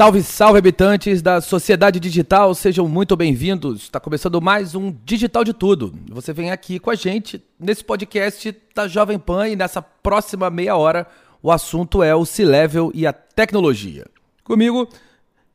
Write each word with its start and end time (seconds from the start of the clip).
Salve, 0.00 0.22
salve, 0.22 0.58
habitantes 0.58 1.20
da 1.20 1.42
sociedade 1.42 2.00
digital, 2.00 2.54
sejam 2.54 2.88
muito 2.88 3.14
bem-vindos. 3.14 3.82
Está 3.82 4.00
começando 4.00 4.40
mais 4.40 4.74
um 4.74 4.90
Digital 5.04 5.44
de 5.44 5.52
Tudo. 5.52 5.92
Você 6.08 6.32
vem 6.32 6.50
aqui 6.50 6.78
com 6.78 6.88
a 6.88 6.94
gente 6.94 7.44
nesse 7.58 7.84
podcast 7.84 8.56
da 8.74 8.88
Jovem 8.88 9.18
Pan 9.18 9.46
e 9.46 9.56
nessa 9.56 9.82
próxima 9.82 10.48
meia 10.48 10.74
hora 10.74 11.06
o 11.42 11.52
assunto 11.52 12.02
é 12.02 12.14
o 12.14 12.24
C-Level 12.24 12.90
e 12.94 13.06
a 13.06 13.12
tecnologia. 13.12 14.06
Comigo 14.42 14.88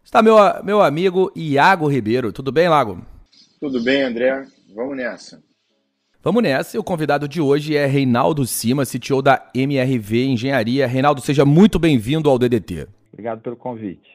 está 0.03 0.21
meu, 0.21 0.35
meu 0.63 0.79
amigo 0.83 1.31
Iago 1.35 1.88
Ribeiro. 1.88 2.31
Tudo 2.31 2.51
bem, 2.51 2.69
Lago? 2.69 3.03
Tudo 3.59 3.81
bem, 3.81 4.03
André. 4.03 4.45
Vamos 4.75 4.95
nessa. 4.95 5.41
Vamos 6.21 6.43
nessa. 6.43 6.77
E 6.77 6.79
o 6.79 6.83
convidado 6.83 7.27
de 7.27 7.41
hoje 7.41 7.75
é 7.75 7.88
Reinaldo 7.88 8.45
Cima, 8.45 8.85
CTO 8.85 9.23
da 9.23 9.49
MRV 9.55 10.23
Engenharia. 10.23 10.85
Reinaldo, 10.85 11.19
seja 11.19 11.43
muito 11.43 11.79
bem-vindo 11.79 12.29
ao 12.29 12.38
DDT. 12.38 12.88
Obrigado 13.11 13.41
pelo 13.41 13.55
convite. 13.55 14.14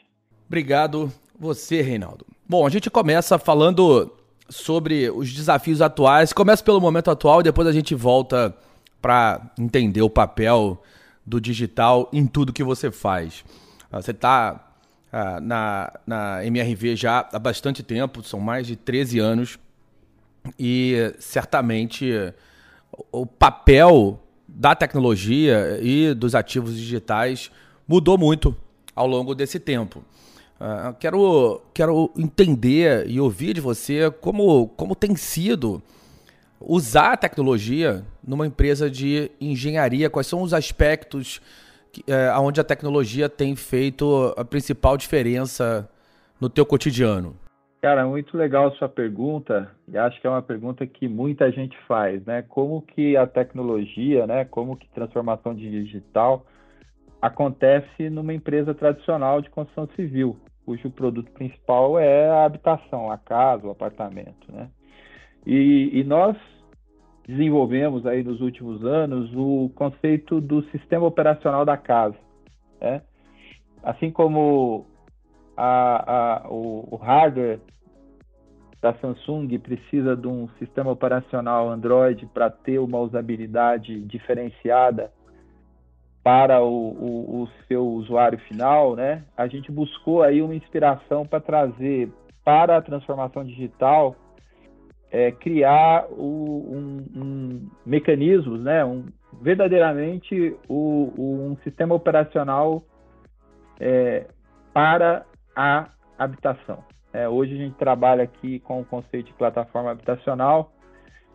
Obrigado 0.50 1.12
você, 1.38 1.80
Reinaldo. 1.80 2.26
Bom, 2.48 2.66
a 2.66 2.70
gente 2.70 2.90
começa 2.90 3.38
falando 3.38 4.12
sobre 4.48 5.08
os 5.08 5.32
desafios 5.32 5.80
atuais. 5.80 6.32
Começa 6.32 6.64
pelo 6.64 6.80
momento 6.80 7.08
atual 7.08 7.38
e 7.38 7.44
depois 7.44 7.68
a 7.68 7.72
gente 7.72 7.94
volta 7.94 8.52
para 9.00 9.52
entender 9.56 10.02
o 10.02 10.10
papel 10.10 10.82
do 11.24 11.40
digital 11.40 12.10
em 12.12 12.26
tudo 12.26 12.52
que 12.52 12.64
você 12.64 12.90
faz. 12.90 13.44
Ah, 13.92 14.02
você 14.02 14.10
está 14.10 14.72
ah, 15.12 15.40
na, 15.40 15.92
na 16.04 16.44
MRV 16.44 16.96
já 16.96 17.28
há 17.32 17.38
bastante 17.38 17.84
tempo, 17.84 18.20
são 18.24 18.40
mais 18.40 18.66
de 18.66 18.74
13 18.74 19.20
anos, 19.20 19.56
e 20.58 21.14
certamente 21.20 22.10
o 23.12 23.24
papel 23.24 24.20
da 24.48 24.74
tecnologia 24.74 25.78
e 25.80 26.12
dos 26.12 26.34
ativos 26.34 26.76
digitais 26.76 27.52
mudou 27.86 28.18
muito 28.18 28.52
ao 28.96 29.06
longo 29.06 29.32
desse 29.32 29.60
tempo. 29.60 30.04
Uh, 30.60 30.92
quero, 30.98 31.62
quero 31.72 32.10
entender 32.18 33.08
e 33.08 33.18
ouvir 33.18 33.54
de 33.54 33.62
você 33.62 34.10
como, 34.10 34.68
como 34.68 34.94
tem 34.94 35.16
sido 35.16 35.82
usar 36.60 37.14
a 37.14 37.16
tecnologia 37.16 38.04
numa 38.22 38.46
empresa 38.46 38.90
de 38.90 39.30
engenharia, 39.40 40.10
quais 40.10 40.26
são 40.26 40.42
os 40.42 40.52
aspectos 40.52 41.40
que, 41.90 42.04
é, 42.06 42.30
onde 42.38 42.60
a 42.60 42.64
tecnologia 42.64 43.28
tem 43.28 43.56
feito 43.56 44.34
a 44.36 44.44
principal 44.44 44.96
diferença 44.96 45.88
no 46.38 46.50
teu 46.50 46.66
cotidiano? 46.66 47.34
Cara, 47.80 48.06
muito 48.06 48.36
legal 48.36 48.68
a 48.68 48.72
sua 48.72 48.88
pergunta, 48.90 49.70
e 49.88 49.96
acho 49.96 50.20
que 50.20 50.26
é 50.26 50.30
uma 50.30 50.42
pergunta 50.42 50.86
que 50.86 51.08
muita 51.08 51.50
gente 51.50 51.74
faz, 51.88 52.22
né? 52.26 52.42
Como 52.42 52.82
que 52.82 53.16
a 53.16 53.26
tecnologia, 53.26 54.26
né? 54.26 54.44
Como 54.44 54.76
que 54.76 54.86
transformação 54.90 55.54
digital 55.54 56.44
acontece 57.22 58.10
numa 58.10 58.34
empresa 58.34 58.74
tradicional 58.74 59.40
de 59.40 59.48
construção 59.48 59.88
civil, 59.96 60.36
cujo 60.70 60.88
produto 60.90 61.32
principal 61.32 61.98
é 61.98 62.30
a 62.30 62.44
habitação, 62.44 63.10
a 63.10 63.18
casa, 63.18 63.66
o 63.66 63.72
apartamento, 63.72 64.52
né? 64.52 64.68
E, 65.44 65.90
e 65.98 66.04
nós 66.04 66.36
desenvolvemos 67.26 68.06
aí 68.06 68.22
nos 68.22 68.40
últimos 68.40 68.84
anos 68.84 69.32
o 69.34 69.68
conceito 69.74 70.40
do 70.40 70.62
sistema 70.70 71.04
operacional 71.04 71.64
da 71.64 71.76
casa, 71.76 72.14
né? 72.80 73.02
Assim 73.82 74.12
como 74.12 74.86
a, 75.56 76.44
a, 76.44 76.48
o, 76.48 76.86
o 76.92 76.96
hardware 76.96 77.58
da 78.80 78.94
Samsung 78.94 79.58
precisa 79.58 80.16
de 80.16 80.28
um 80.28 80.48
sistema 80.50 80.92
operacional 80.92 81.68
Android 81.68 82.26
para 82.26 82.48
ter 82.48 82.78
uma 82.78 83.00
usabilidade 83.00 84.02
diferenciada 84.02 85.10
para 86.22 86.62
o, 86.62 86.90
o, 86.90 87.42
o, 87.42 87.48
seu 87.66 87.86
usuário 87.86 88.38
final, 88.40 88.94
né? 88.94 89.24
A 89.36 89.46
gente 89.46 89.72
buscou 89.72 90.22
aí 90.22 90.42
uma 90.42 90.54
inspiração 90.54 91.24
para 91.24 91.40
trazer 91.40 92.10
para 92.44 92.76
a 92.76 92.82
transformação 92.82 93.44
digital 93.44 94.16
é, 95.10 95.32
criar 95.32 96.06
o, 96.10 96.68
um, 96.72 97.20
um, 97.20 97.68
mecanismos, 97.84 98.62
né? 98.62 98.84
Um, 98.84 99.06
verdadeiramente 99.40 100.56
o, 100.68 101.12
um 101.16 101.56
sistema 101.64 101.94
operacional 101.94 102.82
é, 103.78 104.26
para 104.72 105.24
a 105.56 105.88
habitação. 106.18 106.84
É, 107.12 107.28
hoje 107.28 107.54
a 107.54 107.56
gente 107.56 107.74
trabalha 107.76 108.22
aqui 108.22 108.60
com 108.60 108.80
o 108.80 108.84
conceito 108.84 109.26
de 109.26 109.32
plataforma 109.34 109.90
habitacional 109.90 110.72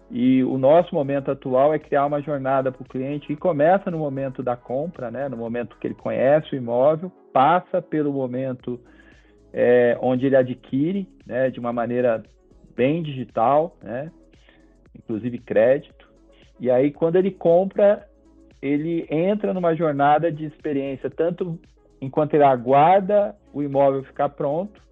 e 0.10 0.44
o 0.44 0.58
nosso 0.58 0.94
momento 0.94 1.32
atual 1.32 1.74
é 1.74 1.80
criar 1.80 2.06
uma 2.06 2.22
jornada 2.22 2.72
para 2.72 2.82
o 2.82 2.88
cliente 2.88 3.28
que 3.28 3.36
começa 3.36 3.90
no 3.90 3.98
momento 3.98 4.44
da 4.44 4.56
compra, 4.56 5.10
né, 5.10 5.28
no 5.28 5.38
momento 5.38 5.78
que 5.78 5.88
ele 5.88 5.96
conhece 5.96 6.54
o 6.54 6.58
imóvel, 6.58 7.12
passa 7.34 7.82
pelo 7.82 8.14
momento 8.14 8.80
é, 9.52 9.98
onde 10.02 10.28
ele 10.28 10.36
adquire, 10.36 11.08
né, 11.26 11.50
de 11.50 11.60
uma 11.60 11.74
maneira 11.74 12.24
bem 12.76 13.02
digital, 13.02 13.76
né, 13.82 14.12
inclusive 14.96 15.40
crédito. 15.40 16.08
E 16.60 16.70
aí, 16.70 16.92
quando 16.92 17.16
ele 17.16 17.32
compra, 17.32 18.08
ele 18.62 19.08
entra 19.10 19.54
numa 19.54 19.76
jornada 19.76 20.32
de 20.32 20.46
experiência, 20.46 21.10
tanto 21.10 21.60
enquanto 22.00 22.36
ele 22.36 22.44
aguarda 22.44 23.36
o 23.52 23.64
imóvel 23.64 24.04
ficar 24.04 24.30
pronto, 24.30 24.85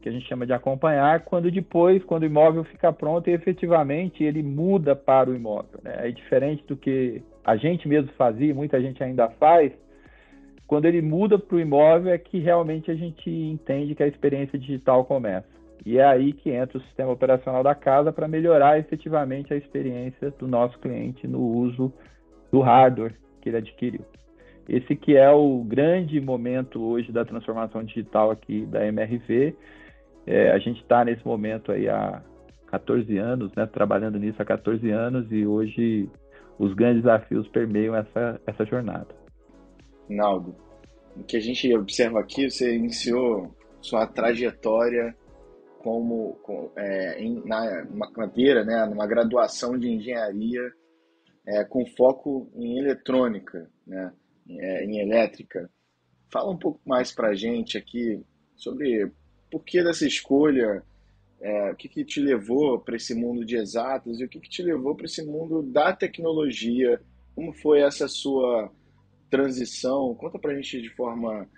que 0.00 0.08
a 0.08 0.12
gente 0.12 0.26
chama 0.28 0.46
de 0.46 0.52
acompanhar, 0.52 1.24
quando 1.24 1.50
depois, 1.50 2.02
quando 2.04 2.22
o 2.22 2.26
imóvel 2.26 2.64
fica 2.64 2.92
pronto, 2.92 3.28
e 3.28 3.32
efetivamente 3.32 4.22
ele 4.22 4.42
muda 4.42 4.94
para 4.94 5.30
o 5.30 5.34
imóvel. 5.34 5.80
Né? 5.82 6.08
É 6.08 6.10
diferente 6.10 6.64
do 6.66 6.76
que 6.76 7.22
a 7.44 7.56
gente 7.56 7.88
mesmo 7.88 8.10
fazia, 8.16 8.54
muita 8.54 8.80
gente 8.80 9.02
ainda 9.02 9.28
faz. 9.30 9.72
Quando 10.66 10.84
ele 10.84 11.00
muda 11.00 11.38
para 11.38 11.56
o 11.56 11.60
imóvel 11.60 12.12
é 12.12 12.18
que 12.18 12.38
realmente 12.38 12.90
a 12.90 12.94
gente 12.94 13.30
entende 13.30 13.94
que 13.94 14.02
a 14.02 14.06
experiência 14.06 14.58
digital 14.58 15.04
começa. 15.04 15.48
E 15.84 15.98
é 15.98 16.04
aí 16.04 16.32
que 16.32 16.50
entra 16.50 16.76
o 16.76 16.82
sistema 16.82 17.10
operacional 17.10 17.62
da 17.62 17.74
casa 17.74 18.12
para 18.12 18.28
melhorar 18.28 18.78
efetivamente 18.78 19.52
a 19.54 19.56
experiência 19.56 20.30
do 20.32 20.46
nosso 20.46 20.78
cliente 20.78 21.26
no 21.26 21.40
uso 21.40 21.92
do 22.52 22.60
hardware 22.60 23.14
que 23.40 23.48
ele 23.48 23.58
adquiriu. 23.58 24.04
Esse 24.68 24.94
que 24.94 25.16
é 25.16 25.30
o 25.30 25.64
grande 25.64 26.20
momento 26.20 26.82
hoje 26.82 27.10
da 27.10 27.24
transformação 27.24 27.82
digital 27.82 28.30
aqui 28.30 28.66
da 28.66 28.86
MRV 28.86 29.54
é, 30.28 30.50
a 30.50 30.58
gente 30.58 30.82
está 30.82 31.04
nesse 31.04 31.26
momento 31.26 31.72
aí 31.72 31.88
há 31.88 32.22
14 32.66 33.16
anos, 33.16 33.50
né, 33.54 33.66
trabalhando 33.66 34.18
nisso 34.18 34.40
há 34.42 34.44
14 34.44 34.90
anos 34.90 35.26
e 35.32 35.46
hoje 35.46 36.08
os 36.58 36.74
grandes 36.74 37.02
desafios 37.02 37.48
permeiam 37.48 37.96
essa, 37.96 38.38
essa 38.46 38.64
jornada. 38.66 39.08
Naldo, 40.06 40.54
o 41.16 41.24
que 41.24 41.36
a 41.38 41.40
gente 41.40 41.74
observa 41.74 42.20
aqui, 42.20 42.50
você 42.50 42.76
iniciou 42.76 43.54
sua 43.80 44.06
trajetória 44.06 45.16
como 45.78 46.34
com, 46.42 46.70
é, 46.76 47.18
em, 47.22 47.42
na 47.46 47.86
uma 47.90 48.12
carreira, 48.12 48.64
né, 48.64 48.84
numa 48.84 49.06
graduação 49.06 49.78
de 49.78 49.88
engenharia 49.88 50.70
é, 51.46 51.64
com 51.64 51.86
foco 51.86 52.50
em 52.54 52.78
eletrônica, 52.78 53.70
né, 53.86 54.12
é, 54.50 54.84
em 54.84 54.98
elétrica. 54.98 55.70
Fala 56.30 56.50
um 56.50 56.58
pouco 56.58 56.80
mais 56.84 57.12
para 57.12 57.28
a 57.28 57.34
gente 57.34 57.78
aqui 57.78 58.22
sobre 58.54 59.10
por 59.50 59.64
que 59.64 59.82
dessa 59.82 60.06
escolha, 60.06 60.82
é, 61.40 61.70
o 61.70 61.76
que, 61.76 61.88
que 61.88 62.04
te 62.04 62.20
levou 62.20 62.78
para 62.78 62.96
esse 62.96 63.14
mundo 63.14 63.44
de 63.44 63.56
exatas 63.56 64.18
e 64.18 64.24
o 64.24 64.28
que, 64.28 64.40
que 64.40 64.48
te 64.48 64.62
levou 64.62 64.94
para 64.94 65.06
esse 65.06 65.24
mundo 65.24 65.62
da 65.62 65.92
tecnologia. 65.92 67.00
Como 67.34 67.52
foi 67.52 67.80
essa 67.80 68.08
sua 68.08 68.70
transição? 69.30 70.14
Conta 70.14 70.38
para 70.38 70.52
a 70.52 70.54
gente 70.54 70.82
de 70.82 70.90
forma 70.90 71.48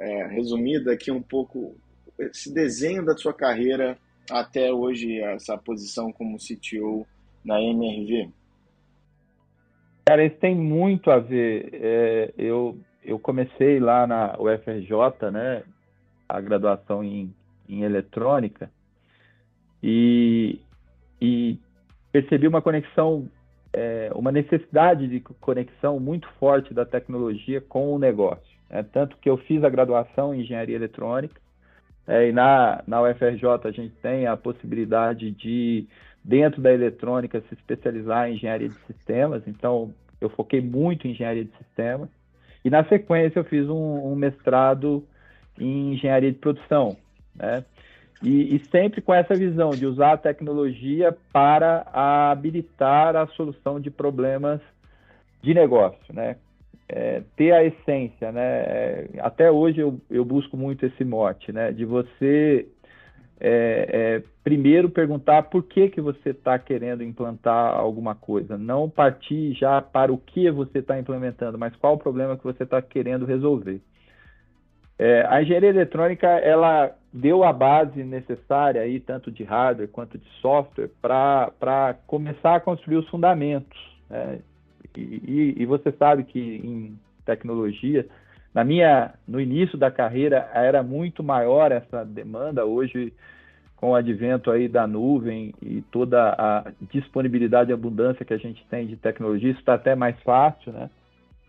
é, 0.00 0.26
resumida 0.26 0.92
aqui 0.92 1.10
um 1.10 1.22
pouco 1.22 1.76
esse 2.18 2.52
desenho 2.52 3.04
da 3.04 3.16
sua 3.16 3.32
carreira 3.32 3.96
até 4.30 4.72
hoje, 4.72 5.20
essa 5.20 5.56
posição 5.56 6.12
como 6.12 6.38
CTO 6.38 7.06
na 7.44 7.60
MRV. 7.60 8.30
Cara, 10.06 10.24
isso 10.24 10.36
tem 10.36 10.54
muito 10.54 11.10
a 11.10 11.18
ver. 11.18 11.70
É, 11.72 12.34
eu, 12.36 12.76
eu 13.04 13.18
comecei 13.18 13.78
lá 13.78 14.06
na 14.06 14.36
UFRJ, 14.38 15.30
né, 15.32 15.62
a 16.30 16.40
graduação 16.40 17.02
em, 17.02 17.34
em 17.68 17.82
eletrônica, 17.82 18.70
e, 19.82 20.60
e 21.20 21.58
percebi 22.12 22.46
uma 22.46 22.60
conexão, 22.60 23.28
é, 23.72 24.10
uma 24.14 24.30
necessidade 24.30 25.08
de 25.08 25.20
conexão 25.20 25.98
muito 25.98 26.28
forte 26.38 26.74
da 26.74 26.84
tecnologia 26.84 27.60
com 27.60 27.94
o 27.94 27.98
negócio. 27.98 28.58
É, 28.68 28.82
tanto 28.82 29.16
que 29.16 29.28
eu 29.28 29.36
fiz 29.38 29.64
a 29.64 29.68
graduação 29.68 30.34
em 30.34 30.40
engenharia 30.40 30.76
eletrônica, 30.76 31.40
é, 32.06 32.28
e 32.28 32.32
na, 32.32 32.82
na 32.86 33.02
UFRJ 33.02 33.46
a 33.64 33.70
gente 33.70 33.94
tem 34.02 34.26
a 34.26 34.36
possibilidade 34.36 35.30
de, 35.30 35.86
dentro 36.24 36.60
da 36.60 36.72
eletrônica, 36.72 37.40
se 37.42 37.54
especializar 37.54 38.28
em 38.28 38.34
engenharia 38.34 38.68
de 38.68 38.78
sistemas. 38.86 39.42
Então, 39.46 39.94
eu 40.20 40.28
foquei 40.30 40.60
muito 40.60 41.06
em 41.06 41.12
engenharia 41.12 41.44
de 41.44 41.56
sistemas. 41.56 42.08
E 42.64 42.70
na 42.70 42.84
sequência 42.84 43.38
eu 43.38 43.44
fiz 43.44 43.68
um, 43.68 44.12
um 44.12 44.14
mestrado 44.14 45.06
em 45.58 45.94
engenharia 45.94 46.32
de 46.32 46.38
produção, 46.38 46.96
né? 47.34 47.64
E, 48.22 48.56
e, 48.56 48.66
sempre 48.70 49.00
com 49.00 49.14
essa 49.14 49.34
visão 49.34 49.70
de 49.70 49.86
usar 49.86 50.12
a 50.12 50.18
tecnologia 50.18 51.16
para 51.32 51.86
habilitar 51.90 53.16
a 53.16 53.26
solução 53.28 53.80
de 53.80 53.90
problemas 53.90 54.60
de 55.42 55.54
negócio, 55.54 56.12
né? 56.12 56.36
É, 56.86 57.22
ter 57.36 57.52
a 57.52 57.64
essência, 57.64 58.30
né? 58.30 58.42
É, 58.42 59.08
até 59.20 59.50
hoje 59.50 59.80
eu, 59.80 59.98
eu 60.10 60.24
busco 60.24 60.56
muito 60.56 60.84
esse 60.84 61.02
mote, 61.02 61.50
né? 61.50 61.72
De 61.72 61.86
você 61.86 62.66
é, 63.40 63.88
é, 63.90 64.22
primeiro 64.44 64.90
perguntar 64.90 65.44
por 65.44 65.62
que, 65.62 65.88
que 65.88 66.00
você 66.00 66.30
está 66.30 66.58
querendo 66.58 67.02
implantar 67.02 67.74
alguma 67.74 68.14
coisa. 68.14 68.58
Não 68.58 68.88
partir 68.88 69.54
já 69.54 69.80
para 69.80 70.12
o 70.12 70.18
que 70.18 70.50
você 70.50 70.80
está 70.80 70.98
implementando, 70.98 71.56
mas 71.56 71.74
qual 71.76 71.94
o 71.94 71.98
problema 71.98 72.36
que 72.36 72.44
você 72.44 72.64
está 72.64 72.82
querendo 72.82 73.24
resolver. 73.24 73.80
É, 75.02 75.24
a 75.30 75.40
engenharia 75.40 75.70
eletrônica 75.70 76.26
ela 76.26 76.94
deu 77.10 77.42
a 77.42 77.54
base 77.54 78.04
necessária 78.04 78.82
aí 78.82 79.00
tanto 79.00 79.32
de 79.32 79.42
hardware 79.42 79.88
quanto 79.88 80.18
de 80.18 80.28
software 80.42 80.90
para 81.00 81.96
começar 82.06 82.56
a 82.56 82.60
construir 82.60 82.96
os 82.96 83.08
fundamentos. 83.08 83.80
Né? 84.10 84.40
E, 84.94 85.00
e, 85.00 85.54
e, 85.62 85.64
você 85.64 85.90
sabe 85.92 86.24
que 86.24 86.38
em 86.38 86.98
tecnologia, 87.24 88.06
na 88.52 88.62
minha 88.62 89.14
no 89.26 89.40
início 89.40 89.78
da 89.78 89.90
carreira 89.90 90.50
era 90.52 90.82
muito 90.82 91.22
maior 91.22 91.72
essa 91.72 92.04
demanda. 92.04 92.66
Hoje, 92.66 93.10
com 93.76 93.92
o 93.92 93.94
advento 93.94 94.50
aí 94.50 94.68
da 94.68 94.86
nuvem 94.86 95.54
e 95.62 95.80
toda 95.90 96.34
a 96.38 96.72
disponibilidade 96.92 97.70
e 97.70 97.72
abundância 97.72 98.22
que 98.22 98.34
a 98.34 98.38
gente 98.38 98.66
tem 98.66 98.86
de 98.86 98.96
tecnologia, 98.96 99.50
isso 99.50 99.60
está 99.60 99.72
até 99.72 99.94
mais 99.94 100.20
fácil, 100.20 100.74
né? 100.74 100.90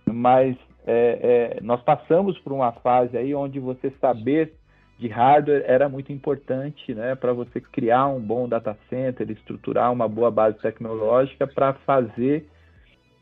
Mas 0.06 0.56
é, 0.86 1.58
é, 1.58 1.62
nós 1.62 1.82
passamos 1.82 2.38
por 2.40 2.52
uma 2.52 2.72
fase 2.72 3.18
aí 3.18 3.34
onde 3.36 3.60
você 3.60 3.92
saber 4.02 4.54
de 4.98 5.08
hardware 5.08 5.64
era 5.66 5.90
muito 5.90 6.12
importante, 6.12 6.94
né, 6.94 7.16
para 7.16 7.34
você 7.34 7.60
criar 7.60 8.08
um 8.08 8.20
bom 8.20 8.48
data 8.48 8.78
center, 8.90 9.30
estruturar 9.32 9.92
uma 9.92 10.08
boa 10.08 10.30
base 10.30 10.60
tecnológica 10.60 11.48
para 11.48 11.74
fazer 11.86 12.48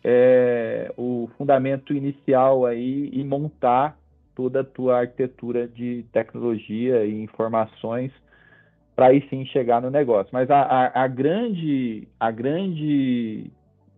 é, 0.04 0.92
o 0.98 1.30
fundamento 1.38 1.94
inicial 1.94 2.66
aí 2.66 3.10
e 3.14 3.24
montar 3.24 3.98
toda 4.36 4.62
a 4.62 4.64
tua 4.64 5.00
arquitetura 5.00 5.68
de 5.68 6.06
tecnologia 6.12 7.06
e 7.06 7.22
informações 7.22 8.12
para 8.96 9.08
aí 9.08 9.26
sim 9.30 9.46
chegar 9.46 9.82
no 9.82 9.90
negócio. 9.90 10.30
Mas 10.34 10.50
a, 10.50 10.62
a, 10.62 11.04
a 11.04 11.08
grande, 11.08 12.08
a 12.20 12.32
grande 12.32 13.50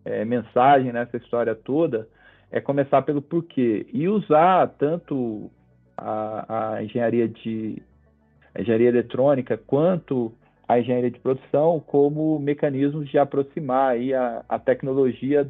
é, 0.05 0.23
mensagem 0.23 0.91
nessa 0.91 1.17
história 1.17 1.55
toda 1.55 2.07
é 2.51 2.59
começar 2.59 3.01
pelo 3.03 3.21
porquê 3.21 3.88
e 3.94 4.07
usar 4.07 4.68
tanto 4.77 5.50
a, 5.98 6.74
a 6.75 6.83
engenharia 6.83 7.27
de 7.27 7.81
a 8.53 8.62
engenharia 8.62 8.89
eletrônica 8.89 9.57
quanto 9.57 10.33
a 10.68 10.80
engenharia 10.80 11.09
de 11.09 11.19
produção 11.19 11.81
como 11.86 12.38
mecanismos 12.39 13.09
de 13.09 13.18
aproximar 13.18 13.92
aí 13.92 14.13
a, 14.13 14.44
a 14.48 14.59
tecnologia 14.59 15.50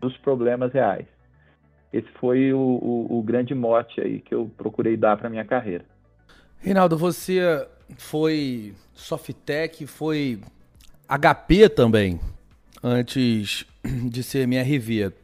dos 0.00 0.16
problemas 0.18 0.72
reais. 0.72 1.06
Esse 1.92 2.08
foi 2.20 2.52
o, 2.52 2.58
o, 2.58 3.18
o 3.18 3.22
grande 3.22 3.54
mote 3.54 4.00
aí 4.00 4.20
que 4.20 4.34
eu 4.34 4.50
procurei 4.56 4.96
dar 4.96 5.16
para 5.16 5.30
minha 5.30 5.44
carreira. 5.44 5.84
Reinaldo, 6.58 6.96
você 6.96 7.66
foi 7.96 8.74
Softec, 8.94 9.86
foi 9.86 10.40
HP 11.08 11.68
também, 11.68 12.20
antes 12.82 13.66
de 13.84 14.22
ser 14.22 14.40
MRV 14.40 15.21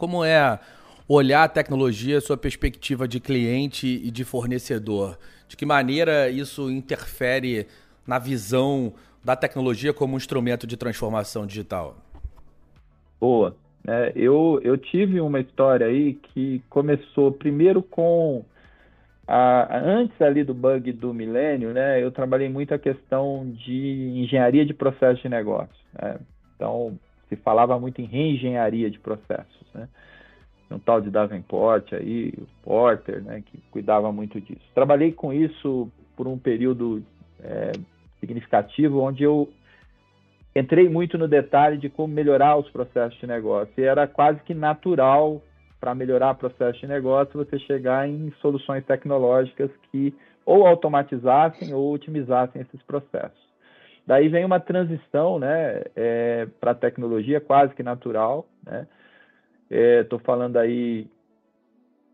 como 0.00 0.24
é 0.24 0.58
olhar 1.06 1.44
a 1.44 1.48
tecnologia, 1.48 2.22
sua 2.22 2.36
perspectiva 2.38 3.06
de 3.06 3.20
cliente 3.20 3.86
e 3.86 4.10
de 4.10 4.24
fornecedor? 4.24 5.18
De 5.46 5.58
que 5.58 5.66
maneira 5.66 6.30
isso 6.30 6.70
interfere 6.70 7.66
na 8.06 8.18
visão 8.18 8.94
da 9.22 9.36
tecnologia 9.36 9.92
como 9.92 10.14
um 10.14 10.16
instrumento 10.16 10.66
de 10.66 10.74
transformação 10.78 11.46
digital? 11.46 11.98
Boa. 13.20 13.54
É, 13.86 14.12
eu, 14.16 14.58
eu 14.64 14.78
tive 14.78 15.20
uma 15.20 15.40
história 15.40 15.86
aí 15.86 16.14
que 16.14 16.62
começou 16.70 17.30
primeiro 17.32 17.82
com 17.82 18.42
a, 19.26 19.78
antes 19.78 20.20
ali 20.22 20.42
do 20.42 20.54
bug 20.54 20.92
do 20.92 21.12
milênio, 21.12 21.74
né? 21.74 22.02
Eu 22.02 22.10
trabalhei 22.10 22.48
muito 22.48 22.72
a 22.72 22.78
questão 22.78 23.50
de 23.50 24.12
engenharia 24.16 24.64
de 24.64 24.72
processo 24.72 25.20
de 25.22 25.28
negócio. 25.28 25.74
Né? 26.00 26.18
Então, 26.56 26.98
se 27.30 27.36
falava 27.36 27.78
muito 27.78 28.02
em 28.02 28.04
reengenharia 28.04 28.90
de 28.90 28.98
processos, 28.98 29.66
né? 29.72 29.88
Um 30.70 30.78
tal 30.78 31.00
de 31.00 31.10
Davenport 31.10 31.92
aí, 31.92 32.32
o 32.38 32.46
Porter, 32.62 33.24
né, 33.24 33.42
que 33.44 33.58
cuidava 33.72 34.12
muito 34.12 34.40
disso. 34.40 34.60
Trabalhei 34.72 35.10
com 35.10 35.32
isso 35.32 35.90
por 36.16 36.28
um 36.28 36.38
período 36.38 37.02
é, 37.42 37.72
significativo, 38.20 39.00
onde 39.00 39.24
eu 39.24 39.48
entrei 40.54 40.88
muito 40.88 41.18
no 41.18 41.26
detalhe 41.26 41.76
de 41.76 41.88
como 41.88 42.14
melhorar 42.14 42.56
os 42.56 42.70
processos 42.70 43.18
de 43.18 43.26
negócio. 43.26 43.72
E 43.76 43.82
era 43.82 44.06
quase 44.06 44.40
que 44.42 44.54
natural 44.54 45.42
para 45.80 45.92
melhorar 45.92 46.32
o 46.32 46.36
processo 46.36 46.78
de 46.78 46.86
negócio 46.86 47.44
você 47.44 47.58
chegar 47.58 48.08
em 48.08 48.32
soluções 48.40 48.84
tecnológicas 48.84 49.72
que 49.90 50.14
ou 50.46 50.66
automatizassem 50.66 51.74
ou 51.74 51.92
otimizassem 51.92 52.62
esses 52.62 52.82
processos. 52.82 53.49
Daí 54.10 54.26
vem 54.26 54.44
uma 54.44 54.58
transição 54.58 55.38
né, 55.38 55.84
é, 55.94 56.48
para 56.58 56.72
a 56.72 56.74
tecnologia 56.74 57.40
quase 57.40 57.72
que 57.76 57.82
natural. 57.84 58.44
Estou 58.66 60.18
né? 60.18 60.24
é, 60.24 60.24
falando 60.24 60.56
aí 60.56 61.06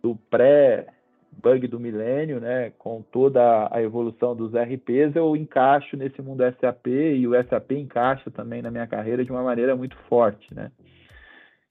do 0.03 0.15
pré-bug 0.29 1.67
do 1.67 1.81
milênio, 1.81 2.39
né, 2.39 2.71
com 2.77 3.01
toda 3.01 3.75
a 3.75 3.83
evolução 3.83 4.37
dos 4.37 4.53
RPs, 4.53 5.17
eu 5.17 5.35
encaixo 5.35 5.97
nesse 5.97 6.21
mundo 6.21 6.43
SAP 6.61 6.87
e 6.87 7.27
o 7.27 7.33
SAP 7.45 7.73
encaixa 7.73 8.31
também 8.31 8.61
na 8.61 8.71
minha 8.71 8.87
carreira 8.87 9.25
de 9.25 9.33
uma 9.33 9.43
maneira 9.43 9.75
muito 9.75 9.97
forte. 10.07 10.55
Né? 10.55 10.71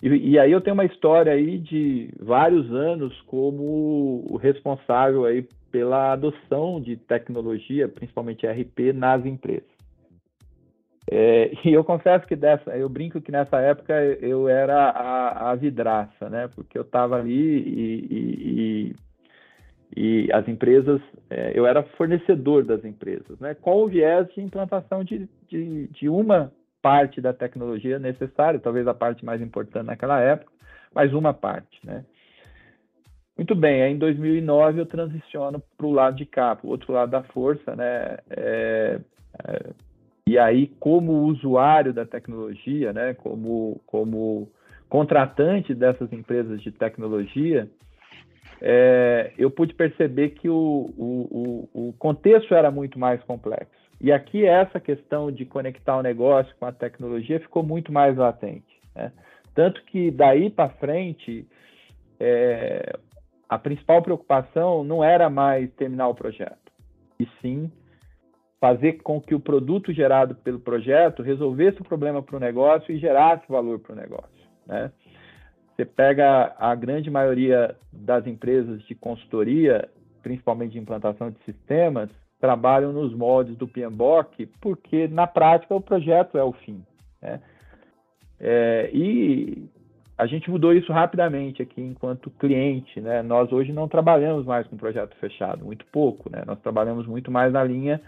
E, 0.01 0.07
e, 0.07 0.39
aí 0.39 0.51
eu 0.51 0.61
tenho 0.61 0.73
uma 0.73 0.85
história 0.85 1.33
aí 1.33 1.59
de 1.59 2.09
vários 2.19 2.73
anos 2.73 3.15
como 3.27 4.25
o 4.27 4.37
responsável 4.37 5.25
aí 5.25 5.47
pela 5.71 6.13
adoção 6.13 6.81
de 6.81 6.97
tecnologia, 6.97 7.87
principalmente 7.87 8.47
RP, 8.47 8.91
nas 8.91 9.23
empresas. 9.23 9.74
É, 11.09 11.51
e 11.63 11.73
eu 11.73 11.83
confesso 11.83 12.25
que 12.25 12.35
dessa, 12.35 12.75
eu 12.75 12.89
brinco 12.89 13.21
que 13.21 13.31
nessa 13.31 13.59
época 13.59 13.93
eu 14.21 14.49
era 14.49 14.89
a, 14.89 15.51
a 15.51 15.55
vidraça, 15.55 16.29
né? 16.29 16.47
Porque 16.55 16.77
eu 16.77 16.81
estava 16.81 17.17
ali 17.17 17.59
e, 17.59 18.07
e, 18.09 18.95
e, 19.95 20.25
e, 20.25 20.31
as 20.33 20.47
empresas, 20.47 20.99
é, 21.29 21.51
eu 21.53 21.67
era 21.67 21.83
fornecedor 21.95 22.65
das 22.65 22.83
empresas, 22.83 23.39
né? 23.39 23.53
Com 23.53 23.83
o 23.83 23.87
viés 23.87 24.27
de 24.33 24.41
implantação 24.41 25.03
de, 25.03 25.29
de, 25.47 25.87
de 25.87 26.09
uma 26.09 26.51
parte 26.81 27.21
da 27.21 27.33
tecnologia 27.33 27.99
necessária, 27.99 28.59
talvez 28.59 28.87
a 28.87 28.93
parte 28.93 29.23
mais 29.23 29.41
importante 29.41 29.85
naquela 29.85 30.19
época, 30.19 30.51
mas 30.93 31.13
uma 31.13 31.33
parte, 31.33 31.79
né? 31.85 32.03
Muito 33.37 33.53
bem, 33.53 33.83
aí 33.83 33.91
em 33.91 33.97
2009 33.97 34.79
eu 34.79 34.85
transiciono 34.85 35.61
para 35.77 35.85
o 35.85 35.91
lado 35.91 36.15
de 36.15 36.25
cá, 36.25 36.55
para 36.55 36.65
o 36.65 36.69
outro 36.69 36.93
lado 36.93 37.11
da 37.11 37.21
força, 37.21 37.75
né? 37.75 38.17
É, 38.29 38.99
é, 39.43 39.69
e 40.27 40.39
aí, 40.39 40.67
como 40.79 41.23
usuário 41.25 41.93
da 41.93 42.03
tecnologia, 42.03 42.91
né, 42.91 43.13
como, 43.13 43.79
como 43.85 44.49
contratante 44.89 45.73
dessas 45.75 46.11
empresas 46.11 46.61
de 46.63 46.71
tecnologia, 46.71 47.69
é, 48.59 49.31
eu 49.37 49.51
pude 49.51 49.75
perceber 49.75 50.29
que 50.29 50.49
o, 50.49 50.89
o, 50.97 51.69
o, 51.73 51.89
o 51.89 51.93
contexto 51.93 52.55
era 52.55 52.71
muito 52.71 52.97
mais 52.97 53.21
complexo. 53.23 53.85
E 54.01 54.11
aqui 54.11 54.45
essa 54.45 54.79
questão 54.79 55.31
de 55.31 55.45
conectar 55.45 55.95
o 55.95 56.01
negócio 56.01 56.53
com 56.59 56.65
a 56.65 56.71
tecnologia 56.71 57.39
ficou 57.39 57.61
muito 57.61 57.91
mais 57.91 58.17
latente. 58.17 58.81
Né? 58.95 59.11
Tanto 59.53 59.83
que 59.85 60.09
daí 60.09 60.49
para 60.49 60.69
frente, 60.69 61.47
é, 62.19 62.97
a 63.47 63.59
principal 63.59 64.01
preocupação 64.01 64.83
não 64.83 65.03
era 65.03 65.29
mais 65.29 65.71
terminar 65.73 66.07
o 66.07 66.15
projeto, 66.15 66.71
e 67.19 67.27
sim 67.41 67.71
fazer 68.59 68.93
com 69.03 69.19
que 69.19 69.35
o 69.35 69.39
produto 69.39 69.93
gerado 69.93 70.35
pelo 70.35 70.59
projeto 70.59 71.21
resolvesse 71.21 71.81
o 71.81 71.85
problema 71.85 72.21
para 72.21 72.37
o 72.37 72.39
negócio 72.39 72.93
e 72.93 72.97
gerasse 72.97 73.43
valor 73.49 73.79
para 73.79 73.93
o 73.93 73.95
negócio. 73.95 74.49
Né? 74.65 74.91
Você 75.75 75.85
pega 75.85 76.55
a 76.57 76.73
grande 76.73 77.09
maioria 77.11 77.75
das 77.91 78.25
empresas 78.25 78.81
de 78.83 78.95
consultoria, 78.95 79.89
principalmente 80.23 80.71
de 80.73 80.79
implantação 80.79 81.29
de 81.29 81.37
sistemas, 81.43 82.09
trabalham 82.39 82.93
nos 82.93 83.13
moldes 83.13 83.57
do 83.57 83.67
PMBOK, 83.67 84.45
porque 84.61 85.07
na 85.07 85.27
prática 85.27 85.75
o 85.75 85.81
projeto 85.81 86.37
é 86.37 86.43
o 86.43 86.53
fim. 86.53 86.81
Né? 87.21 87.41
É, 88.39 88.89
e 88.93 89.69
a 90.17 90.25
gente 90.25 90.49
mudou 90.49 90.73
isso 90.73 90.93
rapidamente 90.93 91.61
aqui 91.61 91.81
enquanto 91.81 92.29
cliente. 92.31 93.01
Né? 93.01 93.21
Nós 93.21 93.51
hoje 93.51 93.73
não 93.73 93.87
trabalhamos 93.87 94.45
mais 94.45 94.65
com 94.67 94.77
projeto 94.77 95.15
fechado, 95.17 95.65
muito 95.65 95.85
pouco. 95.87 96.29
Né? 96.29 96.43
Nós 96.45 96.59
trabalhamos 96.61 97.05
muito 97.05 97.29
mais 97.29 97.51
na 97.51 97.63
linha 97.63 98.01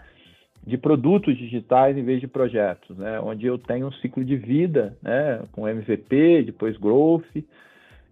de 0.68 0.76
produtos 0.76 1.34
digitais 1.36 1.96
em 1.96 2.04
vez 2.04 2.20
de 2.20 2.28
projetos, 2.28 2.96
né? 2.98 3.18
onde 3.20 3.46
eu 3.46 3.56
tenho 3.56 3.86
um 3.86 3.92
ciclo 3.92 4.22
de 4.22 4.36
vida 4.36 4.94
né? 5.02 5.40
com 5.50 5.66
MVP, 5.66 6.42
depois 6.42 6.76
growth, 6.76 7.24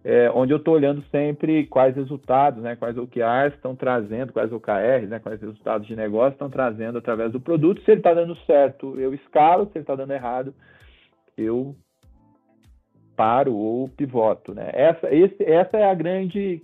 é, 0.02 0.30
onde 0.30 0.54
eu 0.54 0.56
estou 0.56 0.72
olhando 0.72 1.04
sempre 1.10 1.66
quais 1.66 1.94
resultados, 1.94 2.62
né? 2.62 2.74
quais 2.74 2.96
OKRs 2.96 3.54
estão 3.54 3.76
trazendo, 3.76 4.32
quais 4.32 4.50
OKRs, 4.50 5.06
né? 5.06 5.18
quais 5.18 5.38
resultados 5.38 5.86
de 5.86 5.94
negócio 5.94 6.32
estão 6.32 6.48
trazendo 6.48 6.96
através 6.96 7.30
do 7.30 7.38
produto. 7.38 7.82
Se 7.82 7.90
ele 7.90 8.00
está 8.00 8.14
dando 8.14 8.34
certo, 8.46 8.98
eu 8.98 9.12
escalo, 9.12 9.66
se 9.66 9.72
ele 9.74 9.82
está 9.82 9.94
dando 9.94 10.14
errado, 10.14 10.54
eu 11.36 11.76
paro 13.14 13.54
ou 13.54 13.86
pivoto. 13.86 14.54
Né? 14.54 14.70
Essa, 14.72 15.14
esse, 15.14 15.44
essa 15.44 15.76
é 15.76 15.84
a 15.84 15.94
grande 15.94 16.62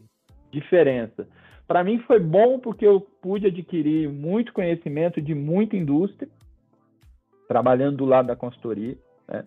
diferença. 0.51 1.29
Para 1.67 1.85
mim 1.85 1.99
foi 2.01 2.19
bom 2.21 2.59
porque 2.59 2.87
eu 2.87 3.01
pude 3.01 3.47
adquirir 3.47 4.09
muito 4.09 4.53
conhecimento 4.53 5.21
de 5.21 5.35
muita 5.35 5.77
indústria, 5.77 6.29
trabalhando 7.49 7.99
do 7.99 8.05
lado 8.05 8.27
da 8.27 8.37
consultoria. 8.37 8.97
Né? 9.29 9.45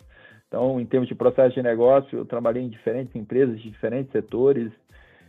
Então, 0.48 0.80
em 0.80 0.86
termos 0.86 1.10
de 1.10 1.16
processo 1.16 1.56
de 1.56 1.62
negócio, 1.62 2.18
eu 2.18 2.26
trabalhei 2.26 2.64
em 2.64 2.70
diferentes 2.70 3.16
empresas, 3.16 3.60
de 3.60 3.70
diferentes 3.70 4.12
setores. 4.12 4.72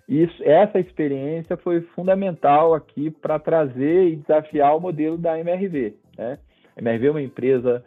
Isso, 0.09 0.43
essa 0.45 0.79
experiência 0.79 1.57
foi 1.57 1.81
fundamental 1.81 2.75
aqui 2.75 3.11
para 3.11 3.39
trazer 3.39 4.09
e 4.09 4.17
desafiar 4.17 4.77
o 4.77 4.81
modelo 4.81 5.19
da 5.19 5.39
MRV. 5.39 5.95
Né? 6.17 6.39
A 6.77 6.81
MRV 6.81 7.07
é 7.07 7.11
uma 7.11 7.23
empresa 7.23 7.85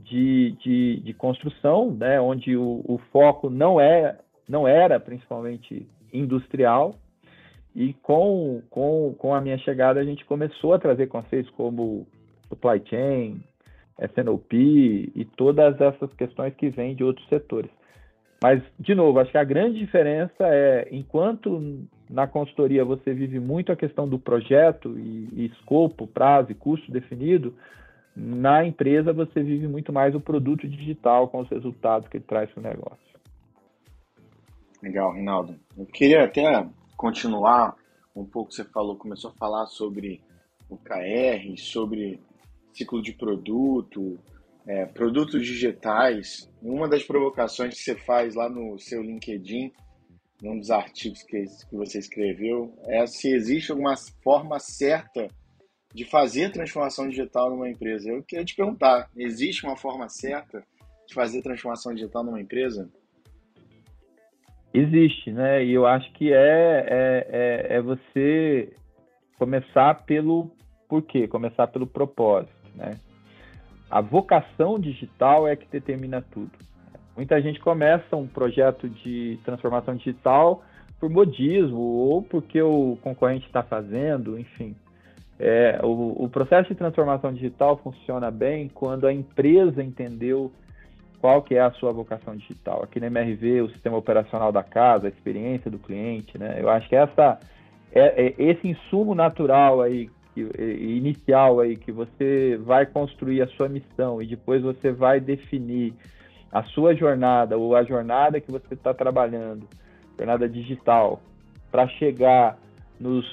de, 0.00 0.56
de, 0.62 1.00
de 1.00 1.14
construção, 1.14 1.92
né? 1.92 2.20
onde 2.20 2.56
o, 2.56 2.82
o 2.84 2.98
foco 3.12 3.48
não, 3.48 3.80
é, 3.80 4.18
não 4.48 4.66
era 4.66 4.98
principalmente 4.98 5.86
industrial, 6.12 6.94
e 7.76 7.92
com, 7.92 8.62
com, 8.70 9.14
com 9.18 9.34
a 9.34 9.40
minha 9.42 9.58
chegada, 9.58 10.00
a 10.00 10.04
gente 10.04 10.24
começou 10.24 10.72
a 10.72 10.78
trazer 10.78 11.08
conceitos 11.08 11.50
como 11.50 12.06
supply 12.48 12.82
chain, 12.86 13.44
SNOP 14.00 15.12
e 15.14 15.24
todas 15.36 15.78
essas 15.78 16.10
questões 16.14 16.54
que 16.54 16.70
vêm 16.70 16.94
de 16.94 17.04
outros 17.04 17.28
setores. 17.28 17.70
Mas, 18.42 18.62
de 18.80 18.94
novo, 18.94 19.18
acho 19.18 19.30
que 19.30 19.36
a 19.36 19.44
grande 19.44 19.78
diferença 19.78 20.32
é, 20.40 20.88
enquanto 20.90 21.86
na 22.08 22.26
consultoria 22.26 22.82
você 22.82 23.12
vive 23.12 23.38
muito 23.38 23.70
a 23.70 23.76
questão 23.76 24.08
do 24.08 24.18
projeto 24.18 24.98
e, 24.98 25.28
e 25.34 25.46
escopo, 25.52 26.06
prazo 26.06 26.52
e 26.52 26.54
custo 26.54 26.90
definido, 26.90 27.54
na 28.16 28.64
empresa 28.64 29.12
você 29.12 29.42
vive 29.42 29.68
muito 29.68 29.92
mais 29.92 30.14
o 30.14 30.20
produto 30.20 30.66
digital 30.66 31.28
com 31.28 31.40
os 31.40 31.48
resultados 31.50 32.08
que 32.08 32.16
ele 32.16 32.24
traz 32.24 32.50
para 32.50 32.60
o 32.60 32.62
negócio. 32.62 33.06
Legal, 34.82 35.12
Rinaldo. 35.12 35.56
Eu 35.76 35.84
queria 35.84 36.24
até 36.24 36.66
continuar 36.96 37.76
um 38.14 38.24
pouco, 38.24 38.52
você 38.52 38.64
falou, 38.64 38.96
começou 38.96 39.30
a 39.30 39.34
falar 39.34 39.66
sobre 39.66 40.22
o 40.68 40.76
KR, 40.76 41.56
sobre 41.58 42.20
ciclo 42.72 43.02
de 43.02 43.12
produto, 43.12 44.18
é, 44.66 44.86
produtos 44.86 45.46
digitais. 45.46 46.50
Uma 46.62 46.88
das 46.88 47.04
provocações 47.04 47.74
que 47.74 47.82
você 47.82 47.94
faz 47.94 48.34
lá 48.34 48.48
no 48.48 48.78
seu 48.78 49.02
LinkedIn, 49.02 49.72
num 50.42 50.58
dos 50.58 50.70
artigos 50.70 51.22
que, 51.22 51.44
que 51.44 51.76
você 51.76 51.98
escreveu, 51.98 52.74
é 52.84 53.06
se 53.06 53.32
existe 53.32 53.70
alguma 53.70 53.94
forma 54.22 54.58
certa 54.58 55.28
de 55.94 56.04
fazer 56.04 56.52
transformação 56.52 57.08
digital 57.08 57.50
numa 57.50 57.70
empresa. 57.70 58.10
Eu 58.10 58.22
queria 58.22 58.44
te 58.44 58.54
perguntar, 58.54 59.10
existe 59.16 59.64
uma 59.64 59.76
forma 59.76 60.08
certa 60.08 60.62
de 61.06 61.14
fazer 61.14 61.40
transformação 61.42 61.94
digital 61.94 62.24
numa 62.24 62.40
empresa? 62.40 62.90
Existe, 64.78 65.32
né? 65.32 65.64
E 65.64 65.72
eu 65.72 65.86
acho 65.86 66.12
que 66.12 66.30
é, 66.32 66.36
é, 66.36 67.26
é, 67.30 67.76
é 67.76 67.80
você 67.80 68.74
começar 69.38 70.04
pelo 70.04 70.50
porquê, 70.86 71.26
começar 71.26 71.66
pelo 71.68 71.86
propósito, 71.86 72.52
né? 72.74 72.98
A 73.90 74.02
vocação 74.02 74.78
digital 74.78 75.48
é 75.48 75.56
que 75.56 75.66
determina 75.66 76.20
tudo. 76.20 76.50
Muita 77.16 77.40
gente 77.40 77.58
começa 77.58 78.16
um 78.16 78.26
projeto 78.26 78.86
de 78.86 79.38
transformação 79.44 79.96
digital 79.96 80.62
por 81.00 81.08
modismo 81.08 81.78
ou 81.78 82.20
porque 82.22 82.60
o 82.60 82.98
concorrente 83.00 83.46
está 83.46 83.62
fazendo, 83.62 84.38
enfim. 84.38 84.76
É, 85.38 85.80
o, 85.82 86.24
o, 86.24 86.28
processo 86.28 86.68
de 86.68 86.74
transformação 86.74 87.32
digital 87.32 87.78
funciona 87.78 88.30
bem 88.30 88.68
quando 88.68 89.06
a 89.06 89.12
empresa 89.12 89.82
entendeu 89.82 90.52
qual 91.20 91.42
que 91.42 91.54
é 91.54 91.60
a 91.60 91.70
sua 91.72 91.92
vocação 91.92 92.36
digital. 92.36 92.82
Aqui 92.82 93.00
na 93.00 93.06
MRV, 93.06 93.62
o 93.62 93.70
sistema 93.70 93.96
operacional 93.96 94.52
da 94.52 94.62
casa, 94.62 95.06
a 95.06 95.10
experiência 95.10 95.70
do 95.70 95.78
cliente, 95.78 96.38
né? 96.38 96.56
Eu 96.60 96.68
acho 96.68 96.88
que 96.88 96.96
essa, 96.96 97.38
é, 97.92 98.26
é 98.26 98.34
esse 98.38 98.68
insumo 98.68 99.14
natural 99.14 99.80
aí, 99.80 100.10
que, 100.34 100.40
inicial 100.40 101.60
aí, 101.60 101.76
que 101.76 101.90
você 101.90 102.58
vai 102.62 102.86
construir 102.86 103.42
a 103.42 103.48
sua 103.48 103.68
missão 103.68 104.20
e 104.20 104.26
depois 104.26 104.62
você 104.62 104.92
vai 104.92 105.20
definir 105.20 105.94
a 106.52 106.62
sua 106.62 106.94
jornada 106.94 107.56
ou 107.56 107.74
a 107.74 107.82
jornada 107.82 108.40
que 108.40 108.50
você 108.50 108.74
está 108.74 108.94
trabalhando, 108.94 109.66
jornada 110.16 110.48
digital, 110.48 111.20
para 111.70 111.88
chegar 111.88 112.58
nos 112.98 113.26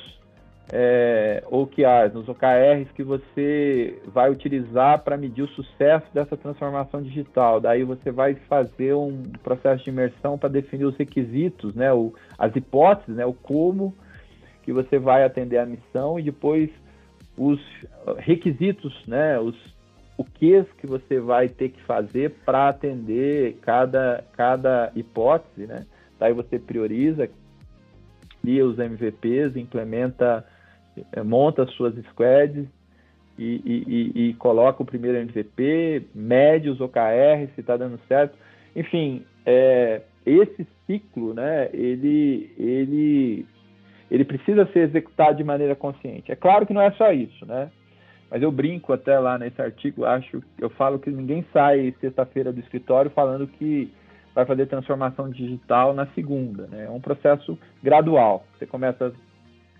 é, 0.72 1.44
OKRs, 1.48 2.14
nos 2.14 2.28
OKRs 2.28 2.92
que 2.96 3.04
você 3.04 4.00
vai 4.08 4.32
utilizar 4.32 5.04
para 5.04 5.18
medir 5.18 5.44
o 5.44 5.48
sucesso 5.50 6.06
dessa 6.14 6.38
transformação 6.38 7.02
digital. 7.02 7.60
Daí 7.60 7.84
você 7.84 8.12
vai 8.12 8.36
fazer 8.48 8.94
um 8.94 9.24
processo 9.44 9.84
de 9.84 9.90
imersão 9.90 10.38
para 10.38 10.50
definir 10.50 10.86
os 10.86 10.96
requisitos, 10.96 11.76
né, 11.76 11.92
o, 11.94 12.14
as 12.38 12.56
hipóteses, 12.56 13.16
né, 13.16 13.26
o 13.26 13.34
como 13.34 13.94
que 14.64 14.72
você 14.72 14.98
vai 14.98 15.24
atender 15.24 15.58
a 15.58 15.66
missão 15.66 16.18
e 16.18 16.24
depois 16.24 16.70
os 17.38 17.60
requisitos, 18.18 18.94
né, 19.08 19.38
os 19.40 19.56
o 20.16 20.24
que 20.24 20.64
que 20.78 20.86
você 20.86 21.20
vai 21.20 21.50
ter 21.50 21.70
que 21.70 21.82
fazer 21.82 22.36
para 22.46 22.70
atender 22.70 23.58
cada, 23.62 24.24
cada 24.34 24.92
hipótese, 24.96 25.66
né? 25.66 25.86
Daí 26.20 26.34
você 26.34 26.60
prioriza, 26.60 27.28
cria 28.42 28.66
os 28.66 28.78
MVPs, 28.78 29.56
implementa 29.56 30.46
monta 31.24 31.66
suas 31.68 31.96
squads 32.06 32.68
e, 33.38 33.62
e, 33.66 33.84
e, 33.88 34.30
e, 34.30 34.34
coloca 34.36 34.84
o 34.84 34.86
primeiro 34.86 35.18
MVP, 35.18 36.08
mede 36.14 36.70
os 36.70 36.80
OKR, 36.80 37.48
se 37.56 37.62
está 37.62 37.76
dando 37.76 38.00
certo. 38.08 38.38
Enfim, 38.76 39.26
é, 39.46 40.02
esse 40.26 40.68
ciclo, 40.86 41.34
né, 41.34 41.70
ele, 41.74 42.52
ele, 42.58 43.46
ele 44.12 44.26
precisa 44.26 44.66
ser 44.68 44.90
executado 44.90 45.38
de 45.38 45.44
maneira 45.44 45.76
consciente. 45.76 46.32
É 46.32 46.36
claro 46.36 46.66
que 46.66 46.74
não 46.74 46.82
é 46.82 46.92
só 46.92 47.12
isso, 47.12 47.46
né? 47.46 47.72
Mas 48.30 48.42
eu 48.42 48.52
brinco 48.52 48.94
até 48.94 49.18
lá 49.20 49.38
nesse 49.38 49.62
artigo, 49.62 50.06
acho, 50.06 50.42
eu 50.60 50.70
falo 50.72 50.98
que 50.98 51.10
ninguém 51.10 51.46
sai 51.54 51.94
sexta-feira 52.02 52.52
do 52.52 52.60
escritório 52.60 53.12
falando 53.12 53.48
que 53.48 53.92
vai 54.34 54.46
fazer 54.46 54.66
transformação 54.66 55.30
digital 55.30 55.94
na 55.94 56.08
segunda, 56.08 56.68
né? 56.68 56.86
É 56.86 56.90
um 56.90 57.00
processo 57.00 57.58
gradual. 57.84 58.46
Você 58.58 58.66
começa 58.66 59.14